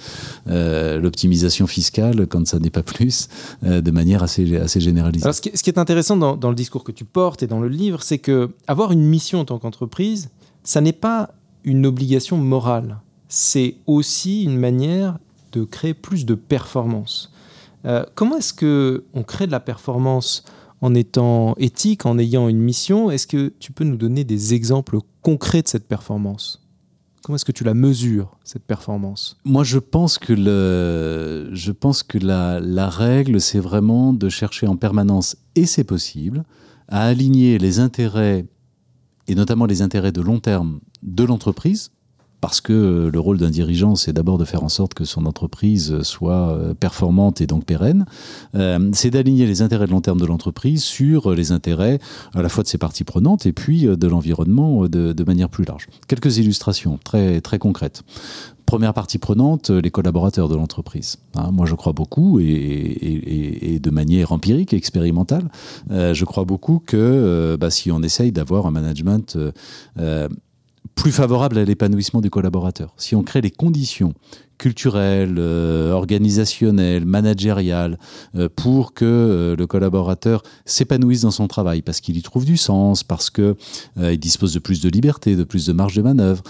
l'optimisation 0.46 1.66
fiscale, 1.66 2.26
quand 2.26 2.46
ça 2.46 2.58
n'est 2.58 2.70
pas 2.70 2.82
plus, 2.82 3.28
de 3.62 3.90
manière 3.90 4.22
assez, 4.22 4.56
assez 4.56 4.80
généralisée. 4.80 5.24
Alors, 5.24 5.34
ce, 5.34 5.40
qui, 5.40 5.50
ce 5.54 5.62
qui 5.62 5.70
est 5.70 5.78
intéressant 5.78 6.16
dans, 6.16 6.36
dans, 6.36 6.50
le 6.50 6.56
discours 6.56 6.84
que 6.84 6.92
tu 6.92 7.04
portes 7.04 7.42
et 7.42 7.46
dans 7.46 7.60
le 7.60 7.68
livre, 7.68 8.02
c'est 8.02 8.18
que 8.18 8.50
avoir 8.66 8.92
une 8.92 9.04
mission 9.04 9.40
en 9.40 9.44
tant 9.44 9.58
qu'entreprise, 9.58 10.30
ça 10.64 10.80
n'est 10.80 10.92
pas 10.92 11.30
une 11.64 11.86
obligation 11.86 12.36
morale, 12.36 12.98
c'est 13.28 13.76
aussi 13.86 14.44
une 14.44 14.58
manière 14.58 15.18
de 15.52 15.64
créer 15.64 15.94
plus 15.94 16.26
de 16.26 16.34
performance. 16.34 17.31
Euh, 17.84 18.04
comment 18.14 18.36
est-ce 18.36 18.52
que 18.52 19.04
on 19.12 19.22
crée 19.22 19.46
de 19.46 19.52
la 19.52 19.60
performance 19.60 20.44
en 20.80 20.94
étant 20.94 21.54
éthique, 21.56 22.06
en 22.06 22.18
ayant 22.18 22.48
une 22.48 22.60
mission? 22.60 23.10
Est-ce 23.10 23.26
que 23.26 23.52
tu 23.58 23.72
peux 23.72 23.84
nous 23.84 23.96
donner 23.96 24.24
des 24.24 24.54
exemples 24.54 24.98
concrets 25.22 25.62
de 25.62 25.68
cette 25.68 25.86
performance? 25.86 26.58
Comment 27.22 27.36
est-ce 27.36 27.44
que 27.44 27.52
tu 27.52 27.62
la 27.62 27.74
mesures, 27.74 28.36
cette 28.42 28.64
performance? 28.64 29.36
Moi, 29.44 29.62
je 29.62 29.78
pense 29.78 30.18
que, 30.18 30.32
le, 30.32 31.54
je 31.54 31.70
pense 31.70 32.02
que 32.02 32.18
la, 32.18 32.58
la 32.58 32.88
règle, 32.88 33.40
c'est 33.40 33.60
vraiment 33.60 34.12
de 34.12 34.28
chercher 34.28 34.66
en 34.66 34.76
permanence, 34.76 35.36
et 35.54 35.66
c'est 35.66 35.84
possible, 35.84 36.42
à 36.88 37.04
aligner 37.04 37.58
les 37.58 37.78
intérêts, 37.78 38.46
et 39.28 39.36
notamment 39.36 39.66
les 39.66 39.82
intérêts 39.82 40.10
de 40.10 40.20
long 40.20 40.40
terme 40.40 40.80
de 41.04 41.22
l'entreprise, 41.22 41.92
parce 42.42 42.60
que 42.60 43.08
le 43.10 43.20
rôle 43.20 43.38
d'un 43.38 43.50
dirigeant, 43.50 43.94
c'est 43.94 44.12
d'abord 44.12 44.36
de 44.36 44.44
faire 44.44 44.64
en 44.64 44.68
sorte 44.68 44.94
que 44.94 45.04
son 45.04 45.26
entreprise 45.26 46.02
soit 46.02 46.50
euh, 46.50 46.74
performante 46.74 47.40
et 47.40 47.46
donc 47.46 47.64
pérenne. 47.64 48.04
Euh, 48.56 48.90
c'est 48.92 49.10
d'aligner 49.10 49.46
les 49.46 49.62
intérêts 49.62 49.86
de 49.86 49.92
long 49.92 50.00
terme 50.00 50.20
de 50.20 50.26
l'entreprise 50.26 50.82
sur 50.82 51.32
les 51.36 51.52
intérêts 51.52 52.00
à 52.34 52.42
la 52.42 52.48
fois 52.48 52.64
de 52.64 52.68
ses 52.68 52.78
parties 52.78 53.04
prenantes 53.04 53.46
et 53.46 53.52
puis 53.52 53.86
euh, 53.86 53.96
de 53.96 54.08
l'environnement 54.08 54.88
de, 54.88 55.24
manière 55.24 55.48
plus 55.48 55.64
large. 55.64 55.86
Quelques 56.08 56.38
illustrations 56.38 56.98
très, 57.04 57.40
très 57.40 57.60
concrètes. 57.60 58.02
Première 58.66 58.92
partie 58.92 59.18
prenante, 59.18 59.70
les 59.70 59.92
collaborateurs 59.92 60.48
de 60.48 60.56
l'entreprise. 60.56 61.18
Hein, 61.36 61.50
moi, 61.52 61.66
je 61.66 61.76
crois 61.76 61.92
beaucoup, 61.92 62.40
et, 62.40 63.78
de 63.80 63.90
manière 63.90 64.32
empirique 64.32 64.72
et 64.72 64.76
expérimentale, 64.76 65.48
je 65.90 66.24
crois 66.24 66.44
beaucoup 66.44 66.82
que 66.84 67.56
bah, 67.60 67.70
si 67.70 67.92
on 67.92 68.02
essaye 68.02 68.32
d'avoir 68.32 68.66
un 68.66 68.70
management 68.70 69.36
plus 70.94 71.12
favorable 71.12 71.58
à 71.58 71.64
l'épanouissement 71.64 72.20
des 72.20 72.30
collaborateurs. 72.30 72.94
Si 72.96 73.14
on 73.14 73.22
crée 73.22 73.40
les 73.40 73.50
conditions 73.50 74.14
culturelle, 74.62 75.34
euh, 75.38 75.90
organisationnelle, 75.90 77.04
managériale, 77.04 77.98
euh, 78.36 78.48
pour 78.54 78.94
que 78.94 79.04
euh, 79.04 79.56
le 79.56 79.66
collaborateur 79.66 80.44
s'épanouisse 80.66 81.22
dans 81.22 81.32
son 81.32 81.48
travail, 81.48 81.82
parce 81.82 82.00
qu'il 82.00 82.16
y 82.16 82.22
trouve 82.22 82.44
du 82.44 82.56
sens, 82.56 83.02
parce 83.02 83.28
qu'il 83.28 83.56
il 84.00 84.20
dispose 84.20 84.54
de 84.54 84.60
plus 84.60 84.80
de 84.80 84.88
liberté, 84.88 85.34
de 85.34 85.42
plus 85.42 85.66
de 85.66 85.72
marge 85.72 85.96
de 85.96 86.02
manœuvre, 86.02 86.44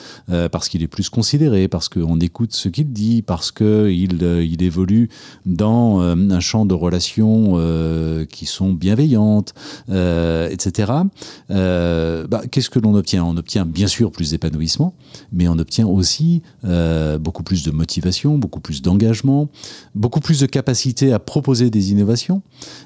parce 0.51 0.69
qu'il 0.69 0.83
est 0.83 0.89
plus 0.89 1.09
considéré, 1.09 1.69
parce 1.69 1.89
qu'on 1.89 2.19
écoute 2.21 2.53
ce 2.53 2.69
qu'il 2.69 2.93
dit, 2.93 3.23
parce 3.23 3.51
qu'il 3.51 4.23
il 4.23 4.63
évolue 4.63 5.09
dans 5.47 6.01
un 6.01 6.41
champ 6.41 6.67
de 6.67 6.75
relations 6.75 7.57
qui 8.29 8.47
sont 8.47 8.73
bienveillantes, 8.73 9.55
etc. 9.89 10.93
Bah, 11.49 12.43
qu'est-ce 12.51 12.71
que 12.71 12.79
l'on 12.79 12.95
obtient? 12.95 13.25
On 13.25 13.37
obtient 13.37 13.65
bien 13.65 13.87
sûr 13.87 14.11
plus 14.13 14.31
d'épanouissement, 14.31 14.95
mais 15.33 15.49
on 15.49 15.59
obtient 15.59 15.87
aussi 15.87 16.43
beaucoup 16.63 17.43
plus 17.43 17.63
de 17.63 17.71
motivation 17.71 18.02
beaucoup 18.39 18.61
plus 18.61 18.83
d'engagement, 18.83 19.49
beaucoup 19.95 20.21
plus 20.21 20.41
de 20.41 20.47
capacité 20.47 21.13
à 21.13 21.19
proposer 21.19 21.71
des 21.71 21.93
innovations. 21.93 22.43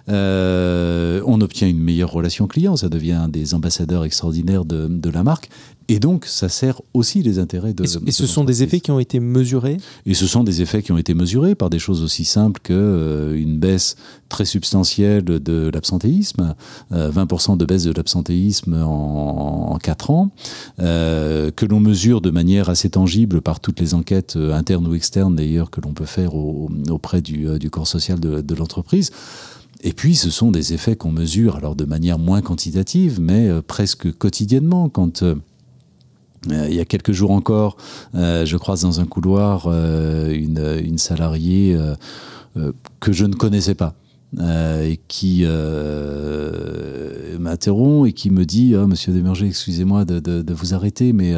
Euh, 0.09 1.21
on 1.27 1.41
obtient 1.41 1.69
une 1.69 1.81
meilleure 1.81 2.11
relation 2.11 2.47
client, 2.47 2.77
ça 2.77 2.89
devient 2.89 3.29
des 3.29 3.55
ambassadeurs 3.55 4.05
extraordinaires 4.05 4.65
de, 4.65 4.87
de 4.89 5.11
la 5.11 5.23
marque. 5.23 5.49
Et 5.89 6.01
donc, 6.01 6.25
ça 6.27 6.49
sert 6.49 6.83
aussi 6.95 7.23
les 7.23 7.39
intérêts 7.39 7.73
de. 7.73 7.85
Et 7.85 8.13
ce, 8.13 8.27
sont 8.27 8.45
des 8.45 8.65
effets 8.65 8.81
qui 8.81 8.91
ont 8.91 8.99
été 8.99 9.21
mesurés? 9.21 9.77
Et 10.05 10.15
ce 10.15 10.27
sont 10.27 10.43
des 10.43 10.61
effets 10.61 10.83
qui 10.83 10.91
ont 10.91 10.99
été 10.99 11.15
mesurés 11.15 11.55
par 11.55 11.71
des 11.71 11.79
choses 11.79 12.03
aussi 12.03 12.25
simples 12.25 12.61
qu'une 12.61 12.77
euh, 12.77 13.59
baisse 13.59 13.97
très 14.29 14.45
substantielle 14.45 15.23
de 15.25 15.71
l'absentéisme, 15.73 16.57
20% 16.93 17.53
euh, 17.53 17.57
de 17.57 17.65
baisse 17.65 17.85
de 17.85 17.93
l'absentéisme 17.93 18.83
en, 18.83 19.73
en 19.73 19.79
4 19.79 20.11
ans, 20.11 20.31
euh, 20.81 21.53
que 21.55 21.65
l'on 21.65 21.79
mesure 21.79 22.21
de 22.21 22.31
manière 22.31 22.69
assez 22.69 22.91
tangible 22.91 23.41
par 23.41 23.61
toutes 23.61 23.79
les 23.79 23.95
enquêtes 23.95 24.37
internes 24.37 24.89
ou 24.89 24.95
externes 24.95 25.37
d'ailleurs 25.37 25.71
que 25.71 25.81
l'on 25.81 25.93
peut 25.93 26.05
faire 26.05 26.35
auprès 26.35 27.21
du, 27.21 27.47
du, 27.61 27.71
corps 27.71 27.87
social 27.87 28.19
de, 28.19 28.41
de 28.41 28.55
l'entreprise. 28.57 29.13
Et 29.83 29.93
puis, 29.93 30.17
ce 30.17 30.31
sont 30.31 30.51
des 30.51 30.73
effets 30.73 30.97
qu'on 30.97 31.13
mesure, 31.13 31.57
alors 31.57 31.77
de 31.77 31.85
manière 31.85 32.19
moins 32.19 32.41
quantitative, 32.41 33.21
mais 33.21 33.51
presque 33.63 34.13
quotidiennement, 34.17 34.89
quand 34.89 35.23
euh, 35.23 35.37
il 36.51 36.75
y 36.75 36.81
a 36.81 36.85
quelques 36.85 37.13
jours 37.13 37.31
encore, 37.31 37.77
euh, 38.15 38.45
je 38.47 38.57
croise 38.57 38.83
dans 38.83 39.01
un 39.01 39.05
couloir 39.05 39.67
euh, 39.67 40.31
une, 40.33 40.99
salariée 40.99 41.77
que 43.01 43.13
je 43.13 43.25
ne 43.27 43.35
connaissais 43.35 43.75
pas. 43.75 43.95
et 44.39 45.01
qui 45.09 45.45
m'interrompt 47.39 48.09
et 48.09 48.13
qui 48.13 48.31
me 48.31 48.45
dit 48.45 48.75
oh, 48.77 48.87
Monsieur 48.87 49.13
Demerger, 49.13 49.47
excusez-moi 49.47 50.05
de, 50.05 50.53
vous 50.53 50.75
arrêter, 50.75 51.13
mais 51.13 51.35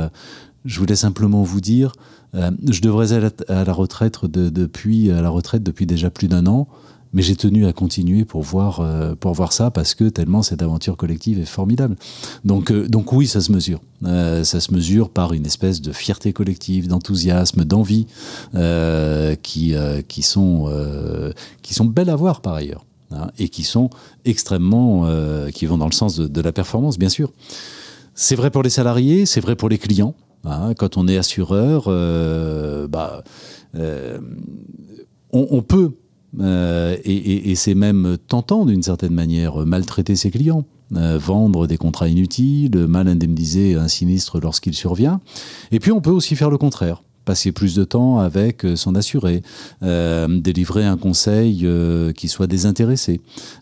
je 0.65 0.79
voulais 0.79 0.97
simplement 0.97 1.43
vous 1.43 1.61
dire 1.61 1.93
je 2.35 2.81
devrais 2.81 3.13
aller 3.13 3.29
à 3.49 3.65
la, 3.65 3.73
retraite 3.73 4.25
depuis 4.27 5.11
à 5.11 5.23
la 5.23 5.31
retraite 5.31 5.63
depuis 5.63 5.87
déjà 5.87 6.11
plus 6.11 6.29
d'un 6.29 6.47
an 6.47 6.69
mais 7.13 7.23
j'ai 7.23 7.37
tenu 7.37 7.67
à 7.67 7.73
continuer 7.73 8.25
pour 8.25 8.43
voir, 8.43 8.81
euh, 8.81 9.15
pour 9.15 9.33
voir 9.33 9.53
ça 9.53 9.71
parce 9.71 9.95
que 9.95 10.05
tellement 10.05 10.43
cette 10.43 10.63
aventure 10.63 10.97
collective 10.97 11.39
est 11.39 11.47
formidable. 11.47 11.97
Donc, 12.45 12.71
euh, 12.71 12.89
donc 12.89 13.13
oui, 13.13 13.27
ça 13.27 13.41
se 13.41 13.53
mesure. 13.53 13.81
Euh, 14.05 14.45
ça 14.45 14.61
se 14.61 14.73
mesure 14.73 15.11
par 15.11 15.33
une 15.33 15.47
espèce 15.47 15.81
de 15.81 15.93
fierté 15.93 16.33
collective, 16.33 16.89
d'enthousiasme, 16.89 17.65
d'envie 17.65 18.07
qui, 19.43 19.75
qui, 20.09 20.23
sont, 20.23 21.33
qui 21.63 21.75
sont 21.75 21.85
belles 21.85 22.11
à 22.11 22.17
voir 22.17 22.41
par 22.41 22.55
ailleurs 22.55 22.85
hein, 23.11 23.29
et 23.39 23.49
qui 23.49 23.65
sont 23.65 23.91
extrêmement, 24.25 25.07
qui 25.53 25.67
vont 25.67 25.79
dans 25.79 25.87
le 25.87 25.93
sens 25.93 26.17
de, 26.17 26.41
la 26.41 26.53
performance, 26.53 26.99
bien 26.99 27.09
sûr. 27.09 27.33
C'est 28.15 28.37
vrai 28.37 28.51
pour 28.51 28.63
les 28.63 28.71
salariés, 28.71 29.27
c'est 29.27 29.41
vrai 29.41 29.57
pour 29.57 29.69
les 29.69 29.79
clients. 29.79 30.15
Hein. 30.45 30.75
quand 30.75 30.97
on 30.97 31.09
est 31.09 31.19
assureur, 31.19 31.85
bah, 32.89 33.23
on, 33.75 35.47
on 35.51 35.63
peut 35.63 35.93
euh, 36.41 36.97
et, 37.05 37.55
c'est 37.55 37.75
même 37.75 38.17
tentant 38.27 38.67
d'une 38.67 38.83
certaine 38.83 39.15
manière, 39.15 39.67
maltraiter 39.67 40.17
ses 40.17 40.31
clients. 40.31 40.65
Euh, 40.97 41.19
vendre 41.19 41.67
des 41.67 41.77
contrats 41.77 42.09
inutiles, 42.09 42.87
mal 42.89 43.09
indemniser 43.09 43.75
un 43.75 43.89
sinistre 43.89 44.41
lorsqu'il 44.41 44.73
survient. 44.73 45.21
Et 45.71 45.81
puis 45.81 45.93
on 45.93 46.01
peut 46.01 46.11
aussi 46.11 46.35
faire 46.35 46.49
le 46.49 46.57
contraire 46.57 47.03
passer 47.29 47.53
plus 47.53 47.75
de 47.75 47.85
temps 47.85 48.19
avec 48.19 48.67
son 48.75 48.95
assuré, 48.95 49.43
délivrer 49.83 50.87
un 50.87 50.97
conseil 50.97 51.69
qui 52.17 52.29
soit 52.29 52.47
désintéressé 52.47 53.21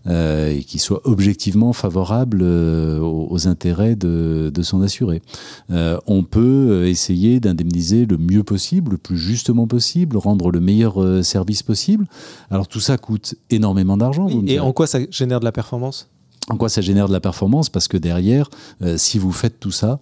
et 0.08 0.64
qui 0.66 0.78
soit 0.78 1.00
objectivement 1.04 1.72
favorable 1.72 2.42
aux, 2.42 3.48
intérêts 3.48 3.96
de, 3.96 4.52
de 4.54 4.62
son 4.62 4.82
assuré. 4.82 5.20
on 5.68 6.22
peut 6.22 6.86
essayer 6.86 7.40
d'indemniser 7.40 8.06
le 8.06 8.18
mieux 8.18 8.44
possible, 8.44 8.92
le 8.92 8.98
plus 8.98 9.18
justement 9.18 9.66
possible, 9.66 10.16
rendre 10.16 10.52
le 10.52 10.60
meilleur 10.60 11.24
service 11.24 11.64
possible. 11.64 12.06
Alors 12.50 12.68
tout 12.68 12.80
ça 12.80 12.96
coûte 12.98 13.34
énormément 13.50 13.96
d'argent. 13.96 14.28
et 14.46 14.60
en 14.60 14.72
quoi 14.72 14.86
ça 14.86 15.00
génère 15.10 15.40
de 15.40 15.44
la 15.44 15.52
performance? 15.52 16.08
En 16.48 16.56
quoi 16.56 16.68
ça 16.68 16.80
génère 16.80 17.08
de 17.08 17.12
la 17.12 17.20
performance? 17.20 17.68
Parce 17.68 17.88
que 17.88 17.96
derrière, 17.96 18.48
euh, 18.82 18.96
si 18.96 19.18
vous 19.18 19.32
faites 19.32 19.58
tout 19.58 19.72
ça, 19.72 19.98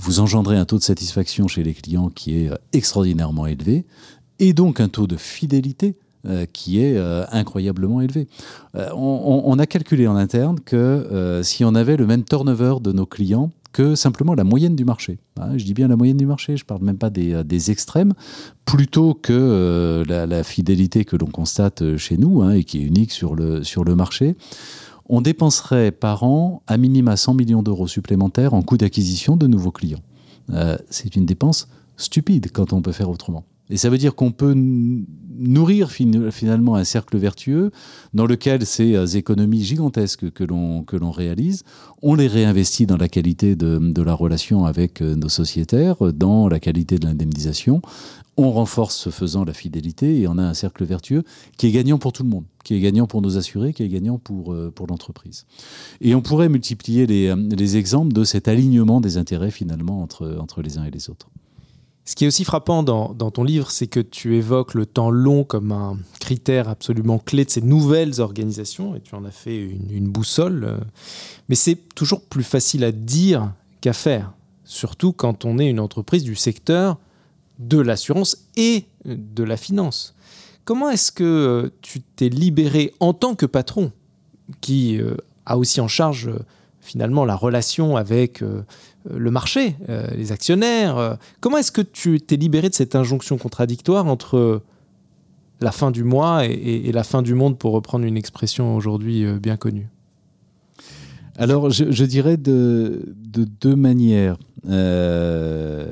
vous 0.00 0.20
engendrez 0.20 0.56
un 0.56 0.64
taux 0.64 0.78
de 0.78 0.82
satisfaction 0.82 1.48
chez 1.48 1.62
les 1.62 1.74
clients 1.74 2.08
qui 2.08 2.44
est 2.44 2.50
euh, 2.50 2.56
extraordinairement 2.72 3.46
élevé, 3.46 3.84
et 4.38 4.52
donc 4.52 4.80
un 4.80 4.88
taux 4.88 5.06
de 5.06 5.16
fidélité 5.16 5.96
euh, 6.26 6.46
qui 6.52 6.80
est 6.80 6.98
incroyablement 7.30 8.00
élevé. 8.00 8.26
on, 8.74 9.58
a 9.58 9.66
calculé 9.66 10.06
en 10.06 10.16
interne 10.16 10.60
que 10.60 11.40
si 11.44 11.64
on 11.64 11.74
avait 11.74 11.96
le 11.96 12.06
même 12.06 12.24
turnover 12.24 12.76
de 12.80 12.92
nos 12.92 13.06
clients 13.06 13.50
que 13.72 13.94
simplement 13.94 14.34
la 14.34 14.44
moyenne 14.44 14.76
du 14.76 14.84
marché. 14.84 15.18
Hein, 15.38 15.56
je 15.56 15.64
dis 15.64 15.74
bien 15.74 15.88
la 15.88 15.96
moyenne 15.96 16.16
du 16.16 16.26
marché, 16.26 16.56
je 16.56 16.64
ne 16.64 16.66
parle 16.66 16.82
même 16.82 16.98
pas 16.98 17.10
des, 17.10 17.32
euh, 17.32 17.70
extrêmes, 17.70 18.14
plutôt 18.64 19.14
que 19.14 19.32
euh, 19.32 20.26
la, 20.26 20.42
fidélité 20.42 21.04
que 21.04 21.16
l'on 21.16 21.26
constate 21.26 21.82
euh, 21.82 21.96
chez 21.96 22.16
nous 22.16 22.42
hein, 22.42 22.52
et 22.52 22.64
qui 22.64 22.78
est 22.78 22.82
unique 22.82 23.12
sur 23.12 23.34
le, 23.34 23.62
sur 23.62 23.84
le 23.84 23.94
marché. 23.94 24.36
On 25.12 25.20
dépenserait 25.20 25.90
par 25.90 26.22
an 26.22 26.62
à 26.68 26.76
minima 26.76 27.16
100 27.16 27.34
millions 27.34 27.64
d'euros 27.64 27.88
supplémentaires 27.88 28.54
en 28.54 28.62
coût 28.62 28.76
d'acquisition 28.76 29.36
de 29.36 29.48
nouveaux 29.48 29.72
clients. 29.72 30.02
C'est 30.88 31.16
une 31.16 31.26
dépense 31.26 31.68
stupide 31.96 32.52
quand 32.52 32.72
on 32.72 32.80
peut 32.80 32.92
faire 32.92 33.10
autrement. 33.10 33.44
Et 33.70 33.76
ça 33.76 33.90
veut 33.90 33.98
dire 33.98 34.14
qu'on 34.14 34.30
peut 34.30 34.54
nourrir 35.40 35.90
finalement 35.90 36.76
un 36.76 36.84
cercle 36.84 37.16
vertueux 37.16 37.70
dans 38.14 38.26
lequel 38.26 38.66
ces 38.66 38.94
euh, 38.94 39.06
économies 39.06 39.64
gigantesques 39.64 40.30
que 40.30 40.44
l'on 40.44 41.10
réalise, 41.10 41.64
on 42.02 42.14
les 42.14 42.28
réinvestit 42.28 42.86
dans 42.86 42.96
la 42.96 43.08
qualité 43.08 43.56
de, 43.56 43.78
de 43.78 44.02
la 44.02 44.14
relation 44.14 44.64
avec 44.64 45.00
euh, 45.00 45.16
nos 45.16 45.28
sociétaires, 45.28 45.96
dans 46.12 46.48
la 46.48 46.60
qualité 46.60 46.98
de 46.98 47.06
l'indemnisation. 47.06 47.80
On 48.36 48.52
renforce 48.52 48.96
ce 48.96 49.10
faisant 49.10 49.44
la 49.44 49.52
fidélité 49.52 50.20
et 50.20 50.28
on 50.28 50.38
a 50.38 50.42
un 50.42 50.54
cercle 50.54 50.84
vertueux 50.84 51.24
qui 51.58 51.66
est 51.66 51.72
gagnant 51.72 51.98
pour 51.98 52.12
tout 52.12 52.22
le 52.22 52.28
monde, 52.28 52.44
qui 52.64 52.74
est 52.74 52.80
gagnant 52.80 53.06
pour 53.06 53.20
nos 53.20 53.36
assurés, 53.36 53.72
qui 53.72 53.82
est 53.82 53.88
gagnant 53.88 54.18
pour, 54.18 54.52
euh, 54.52 54.70
pour 54.74 54.86
l'entreprise. 54.86 55.46
Et 56.00 56.14
on 56.14 56.22
pourrait 56.22 56.48
multiplier 56.48 57.06
les, 57.06 57.34
les 57.34 57.76
exemples 57.76 58.12
de 58.12 58.24
cet 58.24 58.48
alignement 58.48 59.00
des 59.00 59.16
intérêts 59.16 59.50
finalement 59.50 60.02
entre, 60.02 60.38
entre 60.40 60.62
les 60.62 60.78
uns 60.78 60.84
et 60.84 60.90
les 60.90 61.10
autres. 61.10 61.28
Ce 62.10 62.16
qui 62.16 62.24
est 62.24 62.26
aussi 62.26 62.42
frappant 62.42 62.82
dans, 62.82 63.30
ton 63.30 63.44
livre, 63.44 63.70
c'est 63.70 63.86
que 63.86 64.00
tu 64.00 64.36
évoques 64.36 64.74
le 64.74 64.84
temps 64.84 65.12
long 65.12 65.44
comme 65.44 65.70
un 65.70 65.96
critère 66.18 66.68
absolument 66.68 67.20
clé 67.20 67.44
de 67.44 67.50
ces 67.50 67.60
nouvelles 67.60 68.20
organisations, 68.20 68.96
et 68.96 69.00
tu 69.00 69.14
en 69.14 69.24
as 69.24 69.30
fait 69.30 69.56
une, 69.56 70.08
boussole. 70.08 70.80
Mais 71.48 71.54
c'est 71.54 71.76
toujours 71.94 72.22
plus 72.22 72.42
facile 72.42 72.82
à 72.82 72.90
dire 72.90 73.52
qu'à 73.80 73.92
faire, 73.92 74.32
surtout 74.64 75.12
quand 75.12 75.44
on 75.44 75.60
est 75.60 75.70
une 75.70 75.78
entreprise 75.78 76.24
du 76.24 76.34
secteur 76.34 76.98
de 77.60 77.78
l'assurance 77.78 78.38
et 78.56 78.86
de 79.04 79.44
la 79.44 79.56
finance. 79.56 80.16
Comment 80.64 80.90
est-ce 80.90 81.12
que 81.12 81.72
tu 81.80 82.00
t'es 82.00 82.28
libéré 82.28 82.92
en 82.98 83.12
tant 83.12 83.36
que 83.36 83.46
patron, 83.46 83.92
qui 84.60 85.00
euh, 85.00 85.14
a 85.46 85.56
aussi 85.56 85.80
en 85.80 85.86
charge 85.86 86.28
finalement 86.80 87.24
la 87.24 87.36
relation 87.36 87.96
avec 87.96 88.42
euh, 88.42 88.62
le 89.08 89.30
marché, 89.30 89.76
euh, 89.88 90.06
les 90.16 90.32
actionnaires. 90.32 90.96
Euh. 90.98 91.14
Comment 91.40 91.58
est-ce 91.58 91.72
que 91.72 91.82
tu 91.82 92.20
t'es 92.20 92.36
libéré 92.36 92.68
de 92.68 92.74
cette 92.74 92.94
injonction 92.94 93.38
contradictoire 93.38 94.06
entre 94.06 94.62
la 95.60 95.72
fin 95.72 95.90
du 95.90 96.04
mois 96.04 96.46
et, 96.46 96.90
la 96.90 97.04
fin 97.04 97.20
du 97.20 97.34
monde, 97.34 97.58
pour 97.58 97.72
reprendre 97.72 98.06
une 98.06 98.16
expression 98.16 98.76
aujourd'hui 98.76 99.26
bien 99.38 99.58
connue? 99.58 99.88
Alors, 101.40 101.70
je, 101.70 102.04
dirais 102.04 102.36
de, 102.36 103.14
deux 103.16 103.74
manières. 103.74 104.36
Euh, 104.68 105.86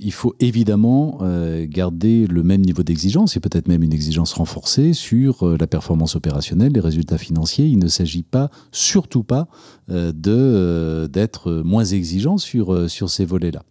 il 0.00 0.12
faut 0.12 0.36
évidemment 0.38 1.18
euh, 1.22 1.66
garder 1.68 2.28
le 2.28 2.44
même 2.44 2.60
niveau 2.60 2.84
d'exigence 2.84 3.36
et 3.36 3.40
peut-être 3.40 3.66
même 3.66 3.82
une 3.82 3.92
exigence 3.92 4.32
renforcée 4.32 4.92
sur 4.92 5.44
euh, 5.44 5.56
la 5.58 5.66
performance 5.66 6.14
opérationnelle, 6.14 6.70
les 6.72 6.80
résultats 6.80 7.18
financiers. 7.18 7.66
Il 7.66 7.80
ne 7.80 7.88
s'agit 7.88 8.22
pas, 8.22 8.48
surtout 8.70 9.24
pas, 9.24 9.48
de 9.88 11.08
d'être 11.12 11.50
moins 11.64 11.84
exigeant 11.84 12.38
sur 12.38 12.88
sur 12.88 13.10
ces 13.10 13.24
volets-là. 13.24 13.64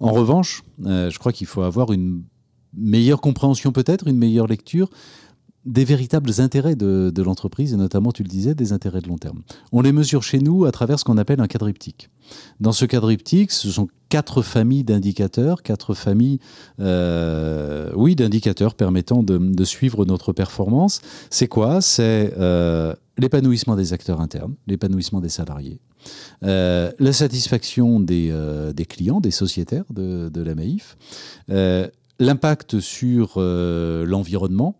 En 0.00 0.12
revanche, 0.12 0.62
je 0.82 1.18
crois 1.18 1.32
qu'il 1.32 1.46
faut 1.46 1.60
avoir 1.60 1.92
une 1.92 2.22
meilleure 2.74 3.20
compréhension 3.20 3.70
peut-être, 3.70 4.08
une 4.08 4.16
meilleure 4.16 4.46
lecture 4.46 4.88
des 5.66 5.84
véritables 5.84 6.30
intérêts 6.38 6.74
de, 6.74 7.22
l'entreprise, 7.22 7.74
et 7.74 7.76
notamment, 7.76 8.12
tu 8.12 8.22
le 8.22 8.28
disais, 8.28 8.54
des 8.54 8.72
intérêts 8.72 9.00
de 9.00 9.08
long 9.08 9.18
terme. 9.18 9.42
On 9.72 9.82
les 9.82 9.92
mesure 9.92 10.22
chez 10.22 10.38
nous 10.38 10.64
à 10.64 10.72
travers 10.72 10.98
ce 10.98 11.04
qu'on 11.04 11.18
appelle 11.18 11.40
un 11.40 11.46
quadriptyque. 11.46 12.08
Dans 12.60 12.72
ce 12.72 12.84
quadriptyque, 12.86 13.50
ce 13.50 13.70
sont 13.70 13.88
quatre 14.08 14.40
familles 14.42 14.84
d'indicateurs, 14.84 15.62
quatre 15.62 15.94
familles, 15.94 16.38
euh, 16.80 17.90
oui, 17.94 18.16
d'indicateurs 18.16 18.74
permettant 18.74 19.22
de, 19.22 19.64
suivre 19.64 20.06
notre 20.06 20.32
performance. 20.32 21.02
C'est 21.28 21.48
quoi? 21.48 21.82
C'est 21.82 22.32
euh, 22.38 22.94
l'épanouissement 23.18 23.76
des 23.76 23.92
acteurs 23.92 24.20
internes, 24.20 24.54
l'épanouissement 24.66 25.20
des 25.20 25.28
salariés, 25.28 25.80
euh, 26.42 26.90
la 26.98 27.12
satisfaction 27.12 28.00
des, 28.00 28.32
clients, 28.88 29.20
des 29.20 29.30
sociétaires 29.30 29.84
de, 29.90 30.30
de 30.30 30.42
la 30.42 30.54
MAIF, 30.54 30.96
l'impact 32.18 32.80
sur 32.80 33.38
l'environnement, 33.38 34.79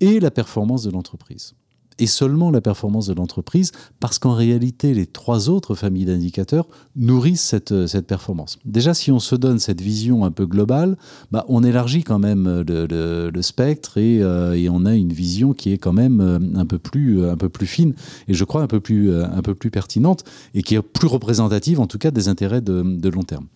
et 0.00 0.20
la 0.20 0.30
performance 0.30 0.82
de 0.82 0.90
l'entreprise. 0.90 1.54
Et 1.98 2.06
seulement 2.06 2.50
la 2.50 2.60
performance 2.60 3.06
de 3.06 3.14
l'entreprise, 3.14 3.72
parce 4.00 4.18
qu'en 4.18 4.34
réalité, 4.34 4.92
les 4.92 5.06
trois 5.06 5.48
autres 5.48 5.74
familles 5.74 6.04
d'indicateurs 6.04 6.68
nourrissent 6.94 7.42
cette, 7.42 7.86
cette 7.86 8.06
performance. 8.06 8.58
Déjà, 8.64 8.94
si 8.94 9.10
on 9.10 9.18
se 9.18 9.34
donne 9.34 9.58
cette 9.58 9.80
vision 9.80 10.24
un 10.24 10.30
peu 10.30 10.46
globale, 10.46 10.96
bah, 11.30 11.44
on 11.48 11.62
élargit 11.64 12.02
quand 12.02 12.18
même 12.18 12.64
le, 12.66 12.86
le, 13.30 13.42
spectre 13.42 13.98
et, 13.98 14.22
euh, 14.22 14.54
et, 14.54 14.68
on 14.68 14.84
a 14.84 14.94
une 14.94 15.12
vision 15.12 15.52
qui 15.52 15.72
est 15.72 15.78
quand 15.78 15.92
même 15.92 16.20
euh, 16.20 16.38
un 16.54 16.66
peu 16.66 16.78
plus, 16.78 17.24
un 17.24 17.36
peu 17.36 17.48
plus 17.48 17.66
fine 17.66 17.94
et 18.28 18.34
je 18.34 18.44
crois 18.44 18.62
un 18.62 18.66
peu 18.66 18.80
plus, 18.80 19.10
euh, 19.10 19.24
un 19.24 19.42
peu 19.42 19.54
plus 19.54 19.70
pertinente 19.70 20.24
et 20.54 20.62
qui 20.62 20.74
est 20.74 20.82
plus 20.82 21.08
représentative 21.08 21.80
en 21.80 21.86
tout 21.86 21.98
cas 21.98 22.10
des 22.10 22.28
intérêts 22.28 22.60
de, 22.60 22.82
de 22.82 23.08
long 23.08 23.22
terme. 23.22 23.46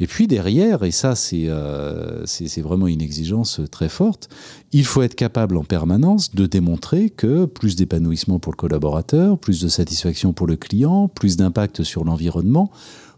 Et 0.00 0.06
puis 0.06 0.26
derrière, 0.26 0.82
et 0.82 0.90
ça 0.90 1.14
c'est 1.14 1.44
euh, 1.46 2.24
vraiment 2.58 2.86
une 2.86 3.02
exigence 3.02 3.60
très 3.70 3.88
forte, 3.88 4.28
il 4.72 4.84
faut 4.84 5.02
être 5.02 5.14
capable 5.14 5.56
en 5.56 5.64
permanence 5.64 6.34
de 6.34 6.46
démontrer 6.46 7.10
que 7.10 7.44
plus 7.44 7.71
d'épanouissement 7.76 8.38
pour 8.38 8.52
le 8.52 8.56
collaborateur, 8.56 9.38
plus 9.38 9.60
de 9.60 9.68
satisfaction 9.68 10.32
pour 10.32 10.46
le 10.46 10.56
client, 10.56 11.08
plus 11.08 11.36
d'impact 11.36 11.82
sur 11.82 12.04
l'environnement, 12.04 12.70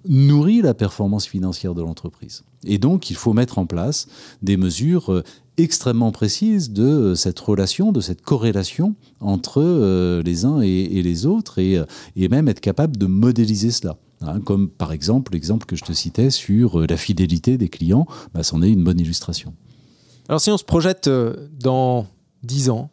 nourrit 0.08 0.62
la 0.62 0.74
performance 0.74 1.26
financière 1.26 1.74
de 1.74 1.82
l'entreprise. 1.82 2.44
Et 2.64 2.78
donc, 2.78 3.10
il 3.10 3.16
faut 3.16 3.32
mettre 3.32 3.58
en 3.58 3.66
place 3.66 4.06
des 4.42 4.56
mesures 4.56 5.12
euh, 5.12 5.22
extrêmement 5.56 6.12
précises 6.12 6.70
de 6.70 6.82
euh, 6.82 7.14
cette 7.14 7.38
relation, 7.40 7.92
de 7.92 8.00
cette 8.00 8.22
corrélation 8.22 8.94
entre 9.20 9.62
euh, 9.62 10.22
les 10.22 10.44
uns 10.44 10.60
et, 10.60 11.02
les 11.02 11.26
autres, 11.26 11.58
et, 11.58 11.80
et, 12.16 12.28
même 12.28 12.48
être 12.48 12.60
capable 12.60 12.96
de 12.96 13.06
modéliser 13.06 13.70
cela. 13.70 13.96
Hein, 14.20 14.40
comme 14.40 14.68
par 14.68 14.92
exemple 14.92 15.32
l'exemple 15.32 15.66
que 15.66 15.76
je 15.76 15.84
te 15.84 15.92
citais 15.92 16.30
sur 16.30 16.86
la 16.86 16.96
fidélité 16.96 17.58
des 17.58 17.68
clients, 17.68 18.06
bah, 18.32 18.42
c'en 18.42 18.62
est 18.62 18.70
une 18.70 18.84
bonne 18.84 19.00
illustration. 19.00 19.54
Alors 20.28 20.40
si 20.40 20.50
on 20.50 20.56
se 20.56 20.64
projette 20.64 21.10
dans 21.60 22.06
10 22.44 22.70
ans, 22.70 22.90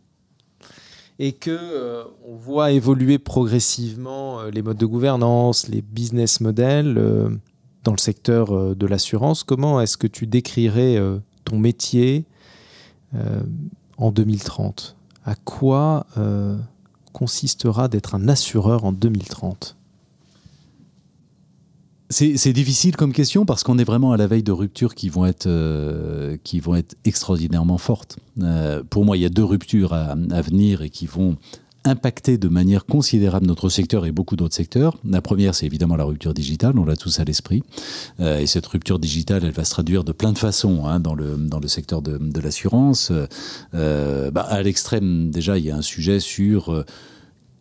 et 1.22 1.34
que 1.34 1.52
euh, 1.52 2.04
on 2.28 2.36
voit 2.36 2.72
évoluer 2.72 3.20
progressivement 3.20 4.40
euh, 4.40 4.50
les 4.50 4.64
modes 4.64 4.78
de 4.78 4.88
gouvernance, 4.88 5.68
les 5.68 5.84
business 5.84 6.42
models 6.42 6.98
euh, 6.98 7.30
dans 7.84 7.92
le 7.92 8.00
secteur 8.00 8.76
de 8.76 8.88
l'assurance. 8.88 9.44
Comment 9.44 9.80
est-ce 9.82 9.98
que 9.98 10.08
tu 10.08 10.26
décrirais 10.26 11.00
ton 11.46 11.58
métier 11.58 12.26
en 13.98 14.12
2030 14.12 14.96
À 15.26 15.34
quoi 15.34 16.06
consistera 17.12 17.88
d'être 17.88 18.14
un 18.14 18.28
assureur 18.28 18.86
en 18.86 18.92
2030 18.92 19.78
c'est 22.12 22.54
difficile 22.54 22.96
comme 22.96 23.14
question 23.14 23.46
parce 23.46 23.64
qu'on 23.64 23.78
est 23.78 23.84
vraiment 23.84 24.12
à 24.12 24.18
la 24.18 24.28
veille 24.28 24.44
de 24.44 24.52
ruptures 24.52 24.96
qui 24.96 25.10
vont 25.10 25.26
être, 25.26 25.48
euh, 25.48 26.38
qui 26.44 26.60
vont 26.60 26.76
être 26.76 26.96
extraordinairement 27.06 27.78
fortes. 27.78 28.18
Euh, 28.42 28.84
pour 28.90 29.06
moi, 29.06 29.18
il 29.18 29.24
y 29.24 29.26
a 29.26 29.30
deux 29.30 29.44
ruptures 29.44 29.94
à, 29.94 30.16
venir 30.42 30.82
et 30.82 30.90
qui 30.90 31.06
vont 31.06 31.38
impacter 31.84 32.38
de 32.38 32.48
manière 32.48 32.86
considérable 32.86 33.48
notre 33.48 33.70
secteur 33.70 34.06
et 34.06 34.12
beaucoup 34.12 34.36
d'autres 34.36 34.56
secteurs. 34.56 34.98
La 35.04 35.22
première, 35.22 35.56
c'est 35.56 35.66
évidemment 35.66 35.96
la 35.96 36.04
rupture 36.04 36.34
digitale, 36.34 36.78
on 36.78 36.86
l'a 36.86 36.96
tous 36.96 37.20
à 37.20 37.24
l'esprit. 37.24 37.64
Euh, 38.20 38.40
et 38.40 38.46
cette 38.46 38.68
rupture 38.68 39.00
digitale, 39.00 39.44
elle 39.46 39.52
va 39.52 39.64
se 39.64 39.72
traduire 39.72 40.04
de 40.04 40.12
plein 40.12 40.34
de 40.34 40.38
façons 40.38 40.86
hein, 40.86 41.00
dans, 41.00 41.16
le, 41.16 41.38
dans 41.38 41.60
le 41.60 41.68
secteur 41.68 42.02
de, 42.02 42.40
l'assurance. 42.40 43.12
Bah, 43.74 44.42
à 44.42 44.62
l'extrême, 44.62 45.32
déjà, 45.32 45.58
il 45.58 45.66
y 45.66 45.72
a 45.72 45.78
un 45.78 45.82
sujet 45.82 46.20
sur 46.20 46.84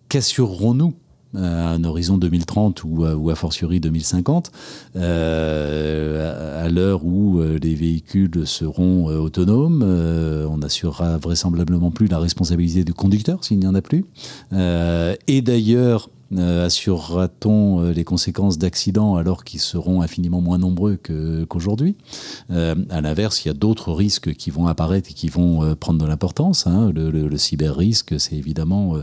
qu'assurerons-nous 0.08 0.94
à 1.36 1.70
un 1.70 1.84
horizon 1.84 2.18
2030 2.18 2.84
ou, 2.84 3.30
a 3.30 3.34
fortiori 3.34 3.80
2050, 3.80 4.50
à 4.96 6.68
l'heure 6.68 7.04
où 7.04 7.40
les 7.40 7.74
véhicules 7.74 8.46
seront 8.46 9.06
autonomes, 9.06 9.82
on 9.82 10.62
assurera 10.62 11.18
vraisemblablement 11.18 11.90
plus 11.90 12.08
la 12.08 12.18
responsabilité 12.18 12.84
du 12.84 12.94
conducteur 12.94 13.44
s'il 13.44 13.58
n'y 13.58 13.66
en 13.66 13.74
a 13.74 13.82
plus. 13.82 14.04
et 14.52 15.42
d'ailleurs, 15.42 16.10
euh, 16.10 16.19
assurera-t-on 16.38 17.80
euh, 17.80 17.92
les 17.92 18.04
conséquences 18.04 18.58
d'accidents 18.58 19.16
alors 19.16 19.44
qu'ils 19.44 19.60
seront 19.60 20.02
infiniment 20.02 20.40
moins 20.40 20.58
nombreux 20.58 20.96
qu'aujourd'hui 20.96 21.96
euh, 22.50 22.74
À 22.90 23.00
l'inverse, 23.00 23.44
il 23.44 23.48
y 23.48 23.50
a 23.50 23.54
d'autres 23.54 23.92
risques 23.92 24.34
qui 24.34 24.50
vont 24.50 24.66
apparaître 24.66 25.10
et 25.10 25.14
qui 25.14 25.28
vont 25.28 25.74
prendre 25.76 25.98
de 25.98 26.06
l'importance. 26.06 26.66
Hein. 26.66 26.92
Le, 26.94 27.36
cyber-risque, 27.36 28.18
c'est 28.18 28.36
évidemment 28.36 28.96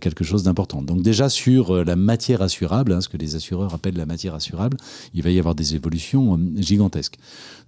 quelque 0.00 0.24
chose 0.24 0.42
d'important. 0.44 0.82
Donc 0.82 1.02
déjà 1.02 1.28
sur 1.28 1.84
la 1.84 1.96
matière 1.96 2.42
assurable, 2.42 2.92
hein, 2.92 3.00
ce 3.00 3.08
que 3.08 3.16
les 3.16 3.36
assureurs 3.36 3.74
appellent 3.74 3.96
la 3.96 4.06
matière 4.06 4.34
assurable, 4.34 4.76
il 5.12 5.22
va 5.22 5.30
y 5.30 5.38
avoir 5.38 5.54
des 5.54 5.74
évolutions 5.74 6.38
gigantesques. 6.56 7.16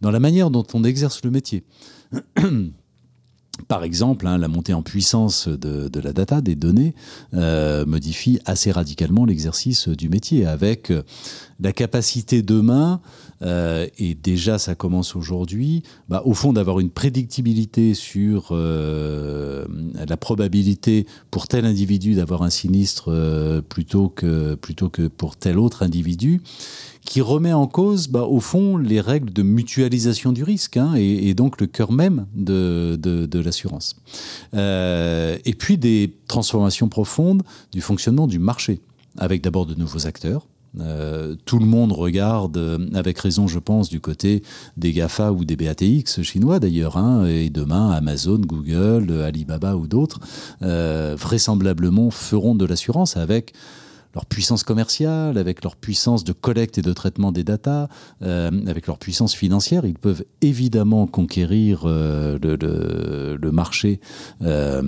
Dans 0.00 0.10
la 0.10 0.20
manière 0.20 0.50
dont 0.50 0.66
on 0.74 0.84
exerce 0.84 1.24
le 1.24 1.30
métier. 1.30 1.64
Par 3.68 3.84
exemple, 3.84 4.26
hein, 4.26 4.38
la 4.38 4.48
montée 4.48 4.74
en 4.74 4.82
puissance 4.82 5.48
de, 5.48 6.00
la 6.00 6.12
data, 6.12 6.40
des 6.40 6.54
données, 6.54 6.94
euh, 7.34 7.86
modifie 7.86 8.38
assez 8.44 8.70
radicalement 8.70 9.24
l'exercice 9.24 9.88
du 9.88 10.08
métier, 10.08 10.46
avec 10.46 10.90
euh, 10.90 11.02
la 11.60 11.72
capacité 11.72 12.42
demain, 12.42 13.00
euh, 13.42 13.86
et 13.98 14.14
déjà 14.14 14.58
ça 14.58 14.74
commence 14.74 15.16
aujourd'hui, 15.16 15.82
bah, 16.08 16.22
au 16.24 16.34
fond 16.34 16.52
d'avoir 16.52 16.80
une 16.80 16.90
prédictibilité 16.90 17.94
sur 17.94 18.54
la 18.54 20.16
probabilité 20.16 21.06
pour 21.30 21.48
tel 21.48 21.64
individu 21.64 22.14
d'avoir 22.14 22.42
un 22.42 22.50
sinistre 22.50 23.62
plutôt, 23.68 24.08
que, 24.08 24.54
plutôt 24.54 24.88
que 24.88 25.08
pour 25.08 25.36
tel 25.36 25.58
autre 25.58 25.82
individu 25.82 26.40
qui 27.06 27.20
remet 27.22 27.52
en 27.52 27.66
cause, 27.66 28.08
bah, 28.08 28.24
au 28.24 28.40
fond, 28.40 28.76
les 28.76 29.00
règles 29.00 29.32
de 29.32 29.42
mutualisation 29.42 30.32
du 30.32 30.42
risque, 30.42 30.76
hein, 30.76 30.94
et, 30.96 31.32
donc 31.32 31.60
le 31.60 31.66
cœur 31.66 31.92
même 31.92 32.26
de, 32.34 32.98
l'assurance. 33.32 33.96
Euh, 34.54 35.38
et 35.44 35.54
puis 35.54 35.78
des 35.78 36.14
transformations 36.26 36.88
profondes 36.88 37.42
du 37.72 37.80
fonctionnement 37.80 38.26
du 38.26 38.38
marché, 38.38 38.80
avec 39.16 39.40
d'abord 39.40 39.64
de 39.64 39.74
nouveaux 39.74 40.06
acteurs. 40.06 40.46
Euh, 40.80 41.34
tout 41.44 41.58
le 41.58 41.66
monde 41.66 41.92
regarde, 41.92 42.80
avec 42.94 43.18
raison 43.18 43.46
je 43.46 43.58
pense, 43.58 43.88
du 43.88 44.00
côté 44.00 44.42
des 44.76 44.92
GAFA 44.92 45.32
ou 45.32 45.44
des 45.44 45.56
BATX 45.56 46.22
chinois 46.22 46.60
d'ailleurs, 46.60 46.96
hein, 46.96 47.26
et 47.26 47.50
demain 47.50 47.90
Amazon, 47.90 48.38
Google, 48.38 49.22
Alibaba 49.22 49.76
ou 49.76 49.86
d'autres, 49.86 50.20
euh, 50.62 51.16
vraisemblablement 51.18 52.10
feront 52.10 52.54
de 52.54 52.64
l'assurance 52.64 53.16
avec 53.16 53.52
leur 54.16 54.24
puissance 54.24 54.62
commerciale, 54.62 55.36
avec 55.36 55.62
leur 55.62 55.76
puissance 55.76 56.24
de 56.24 56.32
collecte 56.32 56.78
et 56.78 56.82
de 56.82 56.92
traitement 56.94 57.32
des 57.32 57.44
datas, 57.44 57.88
euh, 58.22 58.50
avec 58.66 58.86
leur 58.86 58.96
puissance 58.96 59.34
financière, 59.34 59.84
ils 59.84 59.98
peuvent 59.98 60.24
évidemment 60.40 61.06
conquérir 61.06 61.82
euh, 61.84 62.38
le, 62.40 63.50
marché 63.52 64.00
euh, 64.40 64.80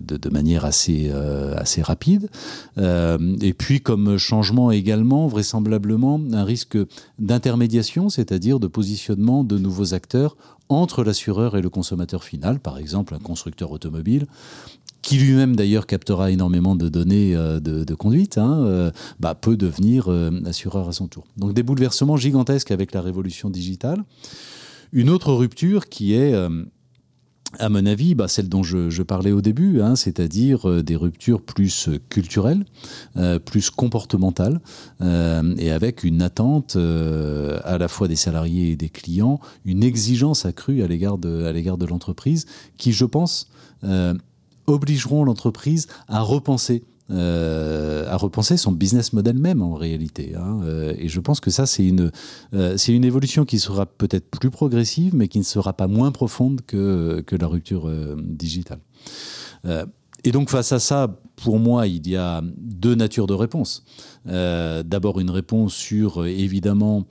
de, 0.00 0.28
manière 0.30 0.64
assez, 0.64 1.10
assez 1.54 1.82
rapide. 1.82 2.30
et 2.78 3.52
puis 3.52 3.82
comme 3.82 4.16
changement 4.16 4.70
également, 4.70 5.26
vraisemblablement, 5.26 6.18
un 6.32 6.44
risque 6.44 6.78
d'intermédiation, 7.18 8.08
c'est-à-dire 8.08 8.58
de 8.58 8.68
positionnement 8.68 9.44
de 9.44 9.58
nouveaux 9.58 9.92
acteurs 9.92 10.36
entre 10.80 11.04
l'assureur 11.04 11.56
et 11.56 11.62
le 11.62 11.70
consommateur 11.70 12.24
final, 12.24 12.60
par 12.60 12.78
exemple 12.78 13.14
un 13.14 13.18
constructeur 13.18 13.70
automobile 13.70 14.26
qui 15.02 15.18
lui-même 15.18 15.56
d'ailleurs 15.56 15.86
captera 15.86 16.30
énormément 16.30 16.76
de 16.76 16.88
données 16.88 17.34
euh, 17.34 17.60
de, 17.60 17.94
conduite, 17.94 18.38
hein, 18.38 18.64
euh, 18.64 18.90
bah, 19.20 19.34
peut 19.34 19.56
devenir 19.56 20.10
euh, 20.10 20.30
assureur 20.46 20.88
à 20.88 20.92
son 20.92 21.08
tour. 21.08 21.24
Donc 21.36 21.52
des 21.52 21.64
bouleversements 21.64 22.16
gigantesques 22.16 22.70
avec 22.70 22.92
la 22.92 23.02
révolution 23.02 23.50
digitale. 23.50 24.04
Une 24.92 25.10
autre 25.10 25.32
rupture 25.32 25.88
qui 25.88 26.14
est 26.14 26.34
à 27.58 27.68
mon 27.68 27.84
avis, 27.86 28.14
bah, 28.14 28.28
celle 28.28 28.48
dont 28.48 28.62
je, 28.62 29.02
parlais 29.02 29.32
au 29.32 29.40
début, 29.40 29.80
hein, 29.80 29.96
c'est-à-dire 29.96 30.82
des 30.82 30.96
ruptures 30.96 31.42
plus 31.42 31.88
culturelles, 32.08 32.64
plus 33.44 33.70
comportementales, 33.70 34.60
et 35.00 35.70
avec 35.70 36.04
une 36.04 36.22
attente 36.22 36.76
à 36.76 37.78
la 37.78 37.88
fois 37.88 38.08
des 38.08 38.16
salariés 38.16 38.70
et 38.70 38.76
des 38.76 38.88
clients, 38.88 39.40
une 39.64 39.82
exigence 39.82 40.46
accrue 40.46 40.82
à 40.82 40.86
l'égard 40.86 41.18
de, 41.18 41.44
à 41.44 41.52
l'égard 41.52 41.78
de 41.78 41.86
l'entreprise, 41.86 42.46
qui, 42.78 42.92
je 42.92 43.04
pense, 43.04 43.48
obligeront 44.66 45.24
l'entreprise 45.24 45.88
à 46.08 46.20
repenser 46.20 46.84
euh, 47.10 48.06
à 48.08 48.16
repenser 48.16 48.56
son 48.56 48.72
business 48.72 49.12
model 49.12 49.36
même 49.36 49.60
en 49.60 49.74
réalité. 49.74 50.34
Hein. 50.36 50.60
Euh, 50.64 50.94
et 50.96 51.08
je 51.08 51.20
pense 51.20 51.40
que 51.40 51.50
ça, 51.50 51.66
c'est 51.66 51.84
une, 51.84 52.12
euh, 52.54 52.76
une 52.88 53.04
évolution 53.04 53.44
qui 53.44 53.58
sera 53.58 53.86
peut-être 53.86 54.30
plus 54.30 54.50
progressive, 54.50 55.14
mais 55.14 55.28
qui 55.28 55.38
ne 55.38 55.44
sera 55.44 55.72
pas 55.72 55.88
moins 55.88 56.12
profonde 56.12 56.60
que, 56.66 57.22
que 57.26 57.36
la 57.36 57.48
rupture 57.48 57.90
digitale. 58.16 58.78
et 60.24 60.32
donc 60.32 60.48
face 60.48 60.72
à 60.72 60.78
ça, 60.78 61.18
pour 61.36 61.58
moi, 61.58 61.86
il 61.86 62.08
y 62.08 62.16
a 62.16 62.40
deux 62.56 62.94
natures 62.94 63.26
de 63.26 63.34
réponse. 63.34 63.84
D'abord 64.24 65.20
une 65.20 65.30
réponse 65.30 65.74
sur, 65.74 66.24
évidemment, 66.24 67.06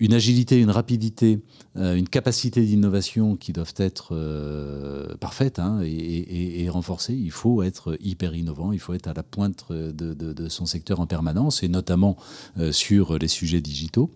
une 0.00 0.12
agilité, 0.12 0.60
une 0.60 0.70
rapidité, 0.70 1.40
euh, 1.76 1.94
une 1.94 2.08
capacité 2.08 2.62
d'innovation 2.62 3.36
qui 3.36 3.52
doivent 3.52 3.74
être 3.76 4.08
euh, 4.12 5.14
parfaites 5.16 5.58
hein, 5.58 5.80
et, 5.84 6.68
renforcées. 6.68 7.14
Il 7.14 7.30
faut 7.30 7.62
être 7.62 7.96
hyper 8.02 8.34
innovant, 8.34 8.72
il 8.72 8.80
faut 8.80 8.94
être 8.94 9.06
à 9.06 9.14
la 9.14 9.22
pointe 9.22 9.66
de, 9.70 10.48
son 10.48 10.66
secteur 10.66 11.00
en 11.00 11.06
permanence, 11.06 11.62
et 11.62 11.68
notamment 11.68 12.16
euh, 12.58 12.72
sur 12.72 13.18
les 13.18 13.28
sujets 13.28 13.60
digitaux. 13.60 14.10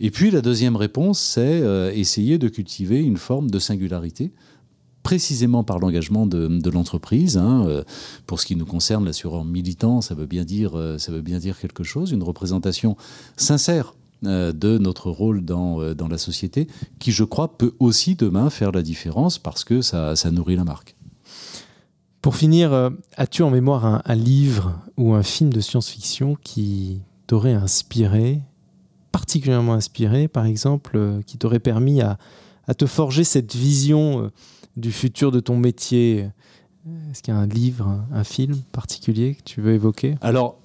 Et 0.00 0.10
puis 0.10 0.30
la 0.30 0.40
deuxième 0.40 0.76
réponse, 0.76 1.20
c'est 1.20 1.62
essayer 1.94 2.38
de 2.38 2.48
cultiver 2.48 3.00
une 3.00 3.16
forme 3.16 3.50
de 3.50 3.58
singularité 3.58 4.32
précisément 5.02 5.64
par 5.64 5.78
l'engagement 5.78 6.26
de, 6.26 6.70
l'entreprise. 6.70 7.36
Hein, 7.36 7.84
pour 8.26 8.40
ce 8.40 8.46
qui 8.46 8.56
nous 8.56 8.66
concerne, 8.66 9.04
l'assureur 9.04 9.44
militant, 9.44 10.00
ça 10.00 10.14
veut 10.14 10.26
bien 10.26 10.44
dire, 10.44 10.72
ça 10.98 11.12
veut 11.12 11.20
bien 11.20 11.38
dire 11.38 11.58
quelque 11.58 11.84
chose, 11.84 12.10
une 12.12 12.22
représentation 12.22 12.96
sincère 13.36 13.94
de 14.24 14.78
notre 14.78 15.10
rôle 15.10 15.44
euh, 15.50 15.94
dans, 15.94 16.08
la 16.08 16.18
société, 16.18 16.66
qui, 16.98 17.12
je 17.12 17.24
crois, 17.24 17.56
peut 17.56 17.74
aussi 17.78 18.14
demain 18.14 18.50
faire 18.50 18.72
la 18.72 18.82
différence 18.82 19.38
parce 19.38 19.64
que 19.64 19.82
ça, 19.82 20.14
nourrit 20.30 20.56
la 20.56 20.64
marque. 20.64 20.96
Pour 22.22 22.36
finir, 22.36 22.72
euh, 22.72 22.90
as-tu 23.16 23.42
en 23.42 23.50
mémoire 23.50 24.02
un, 24.04 24.14
livre 24.14 24.80
ou 24.96 25.14
un 25.14 25.22
film 25.22 25.52
de 25.52 25.60
science-fiction 25.60 26.36
qui 26.42 27.02
t'aurait 27.26 27.52
inspiré, 27.52 28.40
particulièrement 29.12 29.74
inspiré, 29.74 30.28
par 30.28 30.46
exemple, 30.46 31.20
qui 31.26 31.38
t'aurait 31.38 31.60
permis 31.60 32.00
à, 32.00 32.18
te 32.78 32.86
forger 32.86 33.24
cette 33.24 33.54
vision 33.54 34.30
du 34.76 34.90
futur 34.90 35.30
de 35.30 35.40
ton 35.40 35.58
métier? 35.58 36.30
Est-ce 37.10 37.22
qu'il 37.22 37.34
y 37.34 37.36
a 37.36 37.40
un 37.40 37.46
livre, 37.46 38.00
un, 38.12 38.24
film 38.24 38.56
particulier 38.72 39.34
que 39.34 39.42
tu 39.42 39.60
veux 39.60 39.74
évoquer? 39.74 40.16
Alors, 40.22 40.58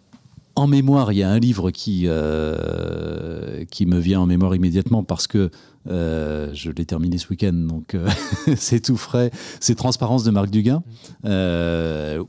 en 0.55 0.67
mémoire, 0.67 1.11
il 1.11 1.19
y 1.19 1.23
a 1.23 1.29
un 1.29 1.39
livre 1.39 1.71
qui, 1.71 2.03
euh, 2.05 3.63
me 3.81 3.99
vient 3.99 4.21
en 4.21 4.25
mémoire 4.25 4.55
immédiatement 4.55 5.03
parce 5.03 5.27
que 5.27 5.49
euh, 5.89 6.49
je 6.53 6.71
l'ai 6.71 6.85
terminé 6.85 7.17
ce 7.17 7.27
week-end, 7.29 7.53
donc 7.53 7.95
euh, 7.95 8.07
c'est 8.55 8.79
tout 8.79 8.97
frais. 8.97 9.31
C'est 9.59 9.75
Transparence 9.75 10.23
de 10.23 10.31
Marc 10.31 10.49
Duguin, 10.49 10.83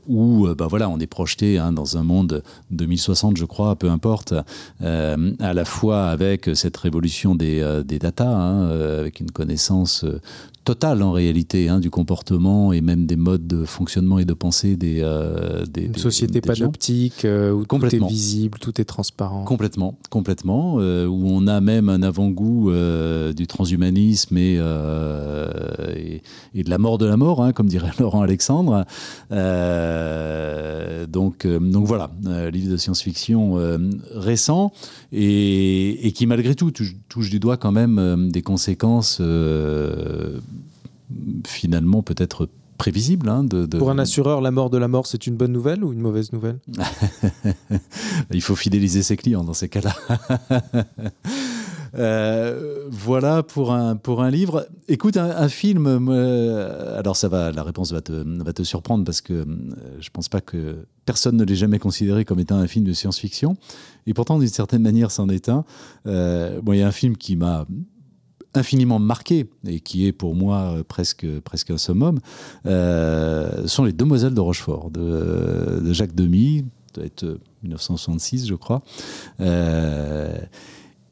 où 0.07 0.47
bah 0.55 0.67
voilà, 0.67 0.89
on 0.89 0.99
est 0.99 1.07
projeté 1.07 1.57
hein, 1.57 1.71
dans 1.71 1.97
un 1.97 2.03
monde 2.03 2.43
2060, 2.71 3.37
je 3.37 3.45
crois, 3.45 3.75
peu 3.75 3.89
importe, 3.89 4.33
à 4.81 5.53
la 5.53 5.65
fois 5.65 6.07
avec 6.07 6.49
cette 6.53 6.77
révolution 6.77 7.35
des, 7.35 7.81
des 7.85 7.99
data, 7.99 8.27
hein, 8.27 8.69
avec 8.99 9.19
une 9.19 9.31
connaissance 9.31 10.05
totale 10.63 11.01
en 11.01 11.11
réalité 11.11 11.69
hein, 11.69 11.79
du 11.79 11.89
comportement 11.89 12.71
et 12.71 12.81
même 12.81 13.05
des 13.05 13.15
modes 13.15 13.47
de 13.47 13.65
fonctionnement 13.65 14.19
et 14.19 14.25
de 14.25 14.33
pensée 14.33 14.75
des, 14.75 14.99
euh, 15.01 15.65
des 15.65 15.85
Une 15.85 15.95
société 15.95 16.39
pas 16.41 16.53
panoptique 16.53 17.25
euh, 17.25 17.51
où 17.51 17.65
tout 17.65 17.85
est 17.85 18.07
visible, 18.07 18.59
tout 18.59 18.79
est 18.79 18.85
transparent. 18.85 19.43
Complètement, 19.43 19.97
complètement. 20.09 20.75
Euh, 20.79 21.07
où 21.07 21.27
on 21.27 21.47
a 21.47 21.61
même 21.61 21.89
un 21.89 22.03
avant-goût 22.03 22.71
du 23.35 23.47
transhumanisme 23.51 24.37
et, 24.37 24.55
et, 26.55 26.63
de 26.63 26.69
la 26.69 26.77
mort 26.77 26.97
de 26.97 27.05
la 27.05 27.17
mort, 27.17 27.43
hein, 27.43 27.53
comme 27.53 27.67
dirait 27.67 27.91
Laurent 27.99 28.21
Alexandre. 28.21 28.85
donc, 31.07 31.45
donc 31.45 31.85
voilà, 31.85 32.11
livre 32.51 32.71
de 32.71 32.77
science-fiction 32.77 33.57
récent 34.15 34.71
et, 35.11 36.07
et, 36.07 36.11
qui 36.11 36.25
malgré 36.25 36.55
tout 36.55 36.71
touche, 36.71 36.95
touche, 37.09 37.29
du 37.29 37.39
doigt 37.39 37.57
quand 37.57 37.71
même 37.71 38.29
des 38.31 38.41
conséquences 38.41 39.21
finalement 41.45 42.01
peut-être 42.01 42.47
prévisible. 42.81 43.29
Hein, 43.29 43.43
de, 43.43 43.65
Pour 43.65 43.91
un 43.91 43.99
assureur, 43.99 44.41
la 44.41 44.49
mort 44.49 44.71
de 44.71 44.77
la 44.79 44.87
mort, 44.87 45.05
c'est 45.05 45.27
une 45.27 45.35
bonne 45.35 45.51
nouvelle 45.51 45.83
ou 45.83 45.93
une 45.93 45.99
mauvaise 45.99 46.33
nouvelle? 46.33 46.57
Il 48.33 48.41
faut 48.41 48.55
fidéliser 48.55 49.03
ses 49.03 49.17
clients 49.17 49.43
dans 49.43 49.53
ces 49.53 49.69
cas-là. 49.69 49.95
Euh, 51.95 52.87
voilà 52.89 53.43
pour 53.43 53.73
un, 53.73 53.95
pour 53.95 54.21
un 54.21 54.29
livre. 54.29 54.67
Écoute, 54.87 55.17
un, 55.17 55.49
film, 55.49 55.87
alors 56.97 57.15
ça 57.15 57.27
va, 57.27 57.51
la 57.51 57.63
réponse 57.63 57.91
va 57.91 58.01
te, 58.01 58.11
va 58.11 58.53
te 58.53 58.63
surprendre 58.63 59.03
parce 59.03 59.21
que 59.21 59.45
je 59.99 60.09
pense 60.09 60.29
pas 60.29 60.41
que 60.41 60.85
personne 61.05 61.37
ne 61.37 61.43
l'ait 61.43 61.55
jamais 61.55 61.79
considéré 61.79 62.25
comme 62.25 62.39
étant 62.39 62.57
un 62.57 62.67
film 62.67 62.85
de 62.85 62.93
science-fiction. 62.93 63.57
Et 64.07 64.13
pourtant, 64.13 64.39
d'une 64.39 64.47
certaine 64.47 64.81
manière, 64.81 65.11
c'en 65.11 65.29
est 65.29 65.49
un. 65.49 65.65
bon, 66.05 66.73
il 66.73 66.79
y 66.79 66.81
a 66.81 66.87
un 66.87 66.91
film 66.91 67.17
qui 67.17 67.35
m'a 67.35 67.65
infiniment 68.53 68.99
marqué 68.99 69.49
et 69.65 69.79
qui 69.79 70.05
est 70.05 70.11
pour 70.11 70.35
moi 70.35 70.75
presque, 70.87 71.25
presque 71.41 71.71
un 71.71 71.77
summum, 71.77 72.19
euh, 72.65 73.67
sont 73.67 73.83
les 73.83 73.93
Demoiselles 73.93 74.33
de 74.33 74.41
Rochefort 74.41 74.91
de, 74.91 75.81
de 75.83 75.93
Jacques 75.93 76.15
Demy, 76.15 76.65
doit 76.93 77.05
être 77.05 77.39
1966 77.63 78.47
je 78.47 78.55
crois, 78.55 78.81
euh, 79.39 80.37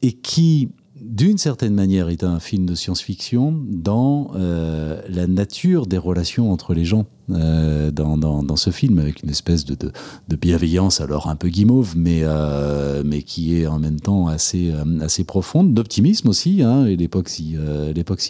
et 0.02 0.12
qui 0.12 0.70
d'une 1.00 1.38
certaine 1.38 1.74
manière, 1.74 2.08
est 2.08 2.24
un 2.24 2.40
film 2.40 2.66
de 2.66 2.74
science-fiction 2.74 3.64
dans 3.68 4.32
euh, 4.36 5.00
la 5.08 5.26
nature 5.26 5.86
des 5.86 5.98
relations 5.98 6.52
entre 6.52 6.74
les 6.74 6.84
gens 6.84 7.06
euh, 7.30 7.90
dans, 7.90 8.16
dans, 8.18 8.56
ce 8.56 8.70
film, 8.70 8.98
avec 8.98 9.22
une 9.22 9.30
espèce 9.30 9.64
de, 9.64 9.76
de, 9.76 10.36
bienveillance, 10.36 11.00
alors 11.00 11.28
un 11.28 11.36
peu 11.36 11.48
guimauve, 11.48 11.94
mais, 11.96 12.20
euh, 12.22 13.02
mais 13.04 13.22
qui 13.22 13.56
est 13.56 13.66
en 13.66 13.78
même 13.78 14.00
temps 14.00 14.26
assez, 14.26 14.72
assez 15.00 15.24
profonde, 15.24 15.72
d'optimisme 15.72 16.28
aussi, 16.28 16.62
hein, 16.62 16.86
et 16.86 16.96
l'époque 16.96 17.28
s'y, 17.28 17.54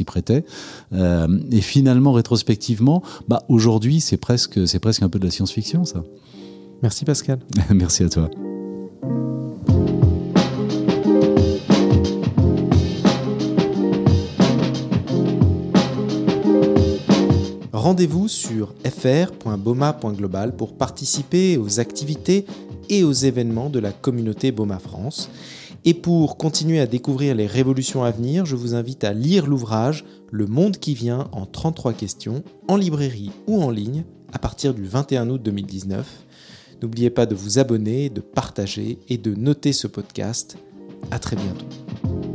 prêtait. 0.05 0.45
et 0.93 1.61
finalement, 1.61 2.13
rétrospectivement, 2.13 3.03
bah, 3.29 3.43
aujourd'hui, 3.49 4.01
c'est 4.01 4.19
presque, 4.19 4.67
c'est 4.69 4.81
presque 4.81 5.03
un 5.03 5.09
peu 5.09 5.19
de 5.19 5.25
la 5.25 5.31
science-fiction, 5.31 5.85
ça. 5.85 6.05
Merci 6.83 7.05
Pascal. 7.05 7.41
Merci 7.71 8.05
à 8.05 8.09
toi. 8.09 8.31
Rendez-vous 17.91 18.29
sur 18.29 18.73
fr.boma.global 18.85 20.55
pour 20.55 20.77
participer 20.77 21.57
aux 21.57 21.81
activités 21.81 22.47
et 22.89 23.03
aux 23.03 23.11
événements 23.11 23.69
de 23.69 23.81
la 23.81 23.91
communauté 23.91 24.53
Boma 24.53 24.79
France. 24.79 25.29
Et 25.85 25.93
pour 25.93 26.37
continuer 26.37 26.79
à 26.79 26.87
découvrir 26.87 27.35
les 27.35 27.49
révolutions 27.49 28.05
à 28.05 28.13
venir, 28.13 28.47
je 28.47 28.55
vous 28.55 28.77
invite 28.77 29.03
à 29.03 29.13
lire 29.13 29.49
l'ouvrage 29.49 30.05
Le 30.31 30.47
monde 30.47 30.77
qui 30.77 30.95
vient 30.95 31.29
en 31.33 31.47
33 31.47 31.93
questions, 31.95 32.45
en 32.69 32.77
librairie 32.77 33.33
ou 33.49 33.61
en 33.61 33.73
ligne, 33.73 34.05
à 34.33 34.39
partir 34.39 34.73
du 34.73 34.87
21 34.87 35.29
août 35.29 35.43
2019. 35.43 36.07
N'oubliez 36.83 37.11
pas 37.11 37.27
de 37.27 37.35
vous 37.35 37.59
abonner, 37.59 38.09
de 38.09 38.21
partager 38.21 39.01
et 39.09 39.19
de 39.19 39.35
noter 39.35 39.73
ce 39.73 39.89
podcast. 39.89 40.59
À 41.11 41.19
très 41.19 41.35
bientôt. 41.35 42.30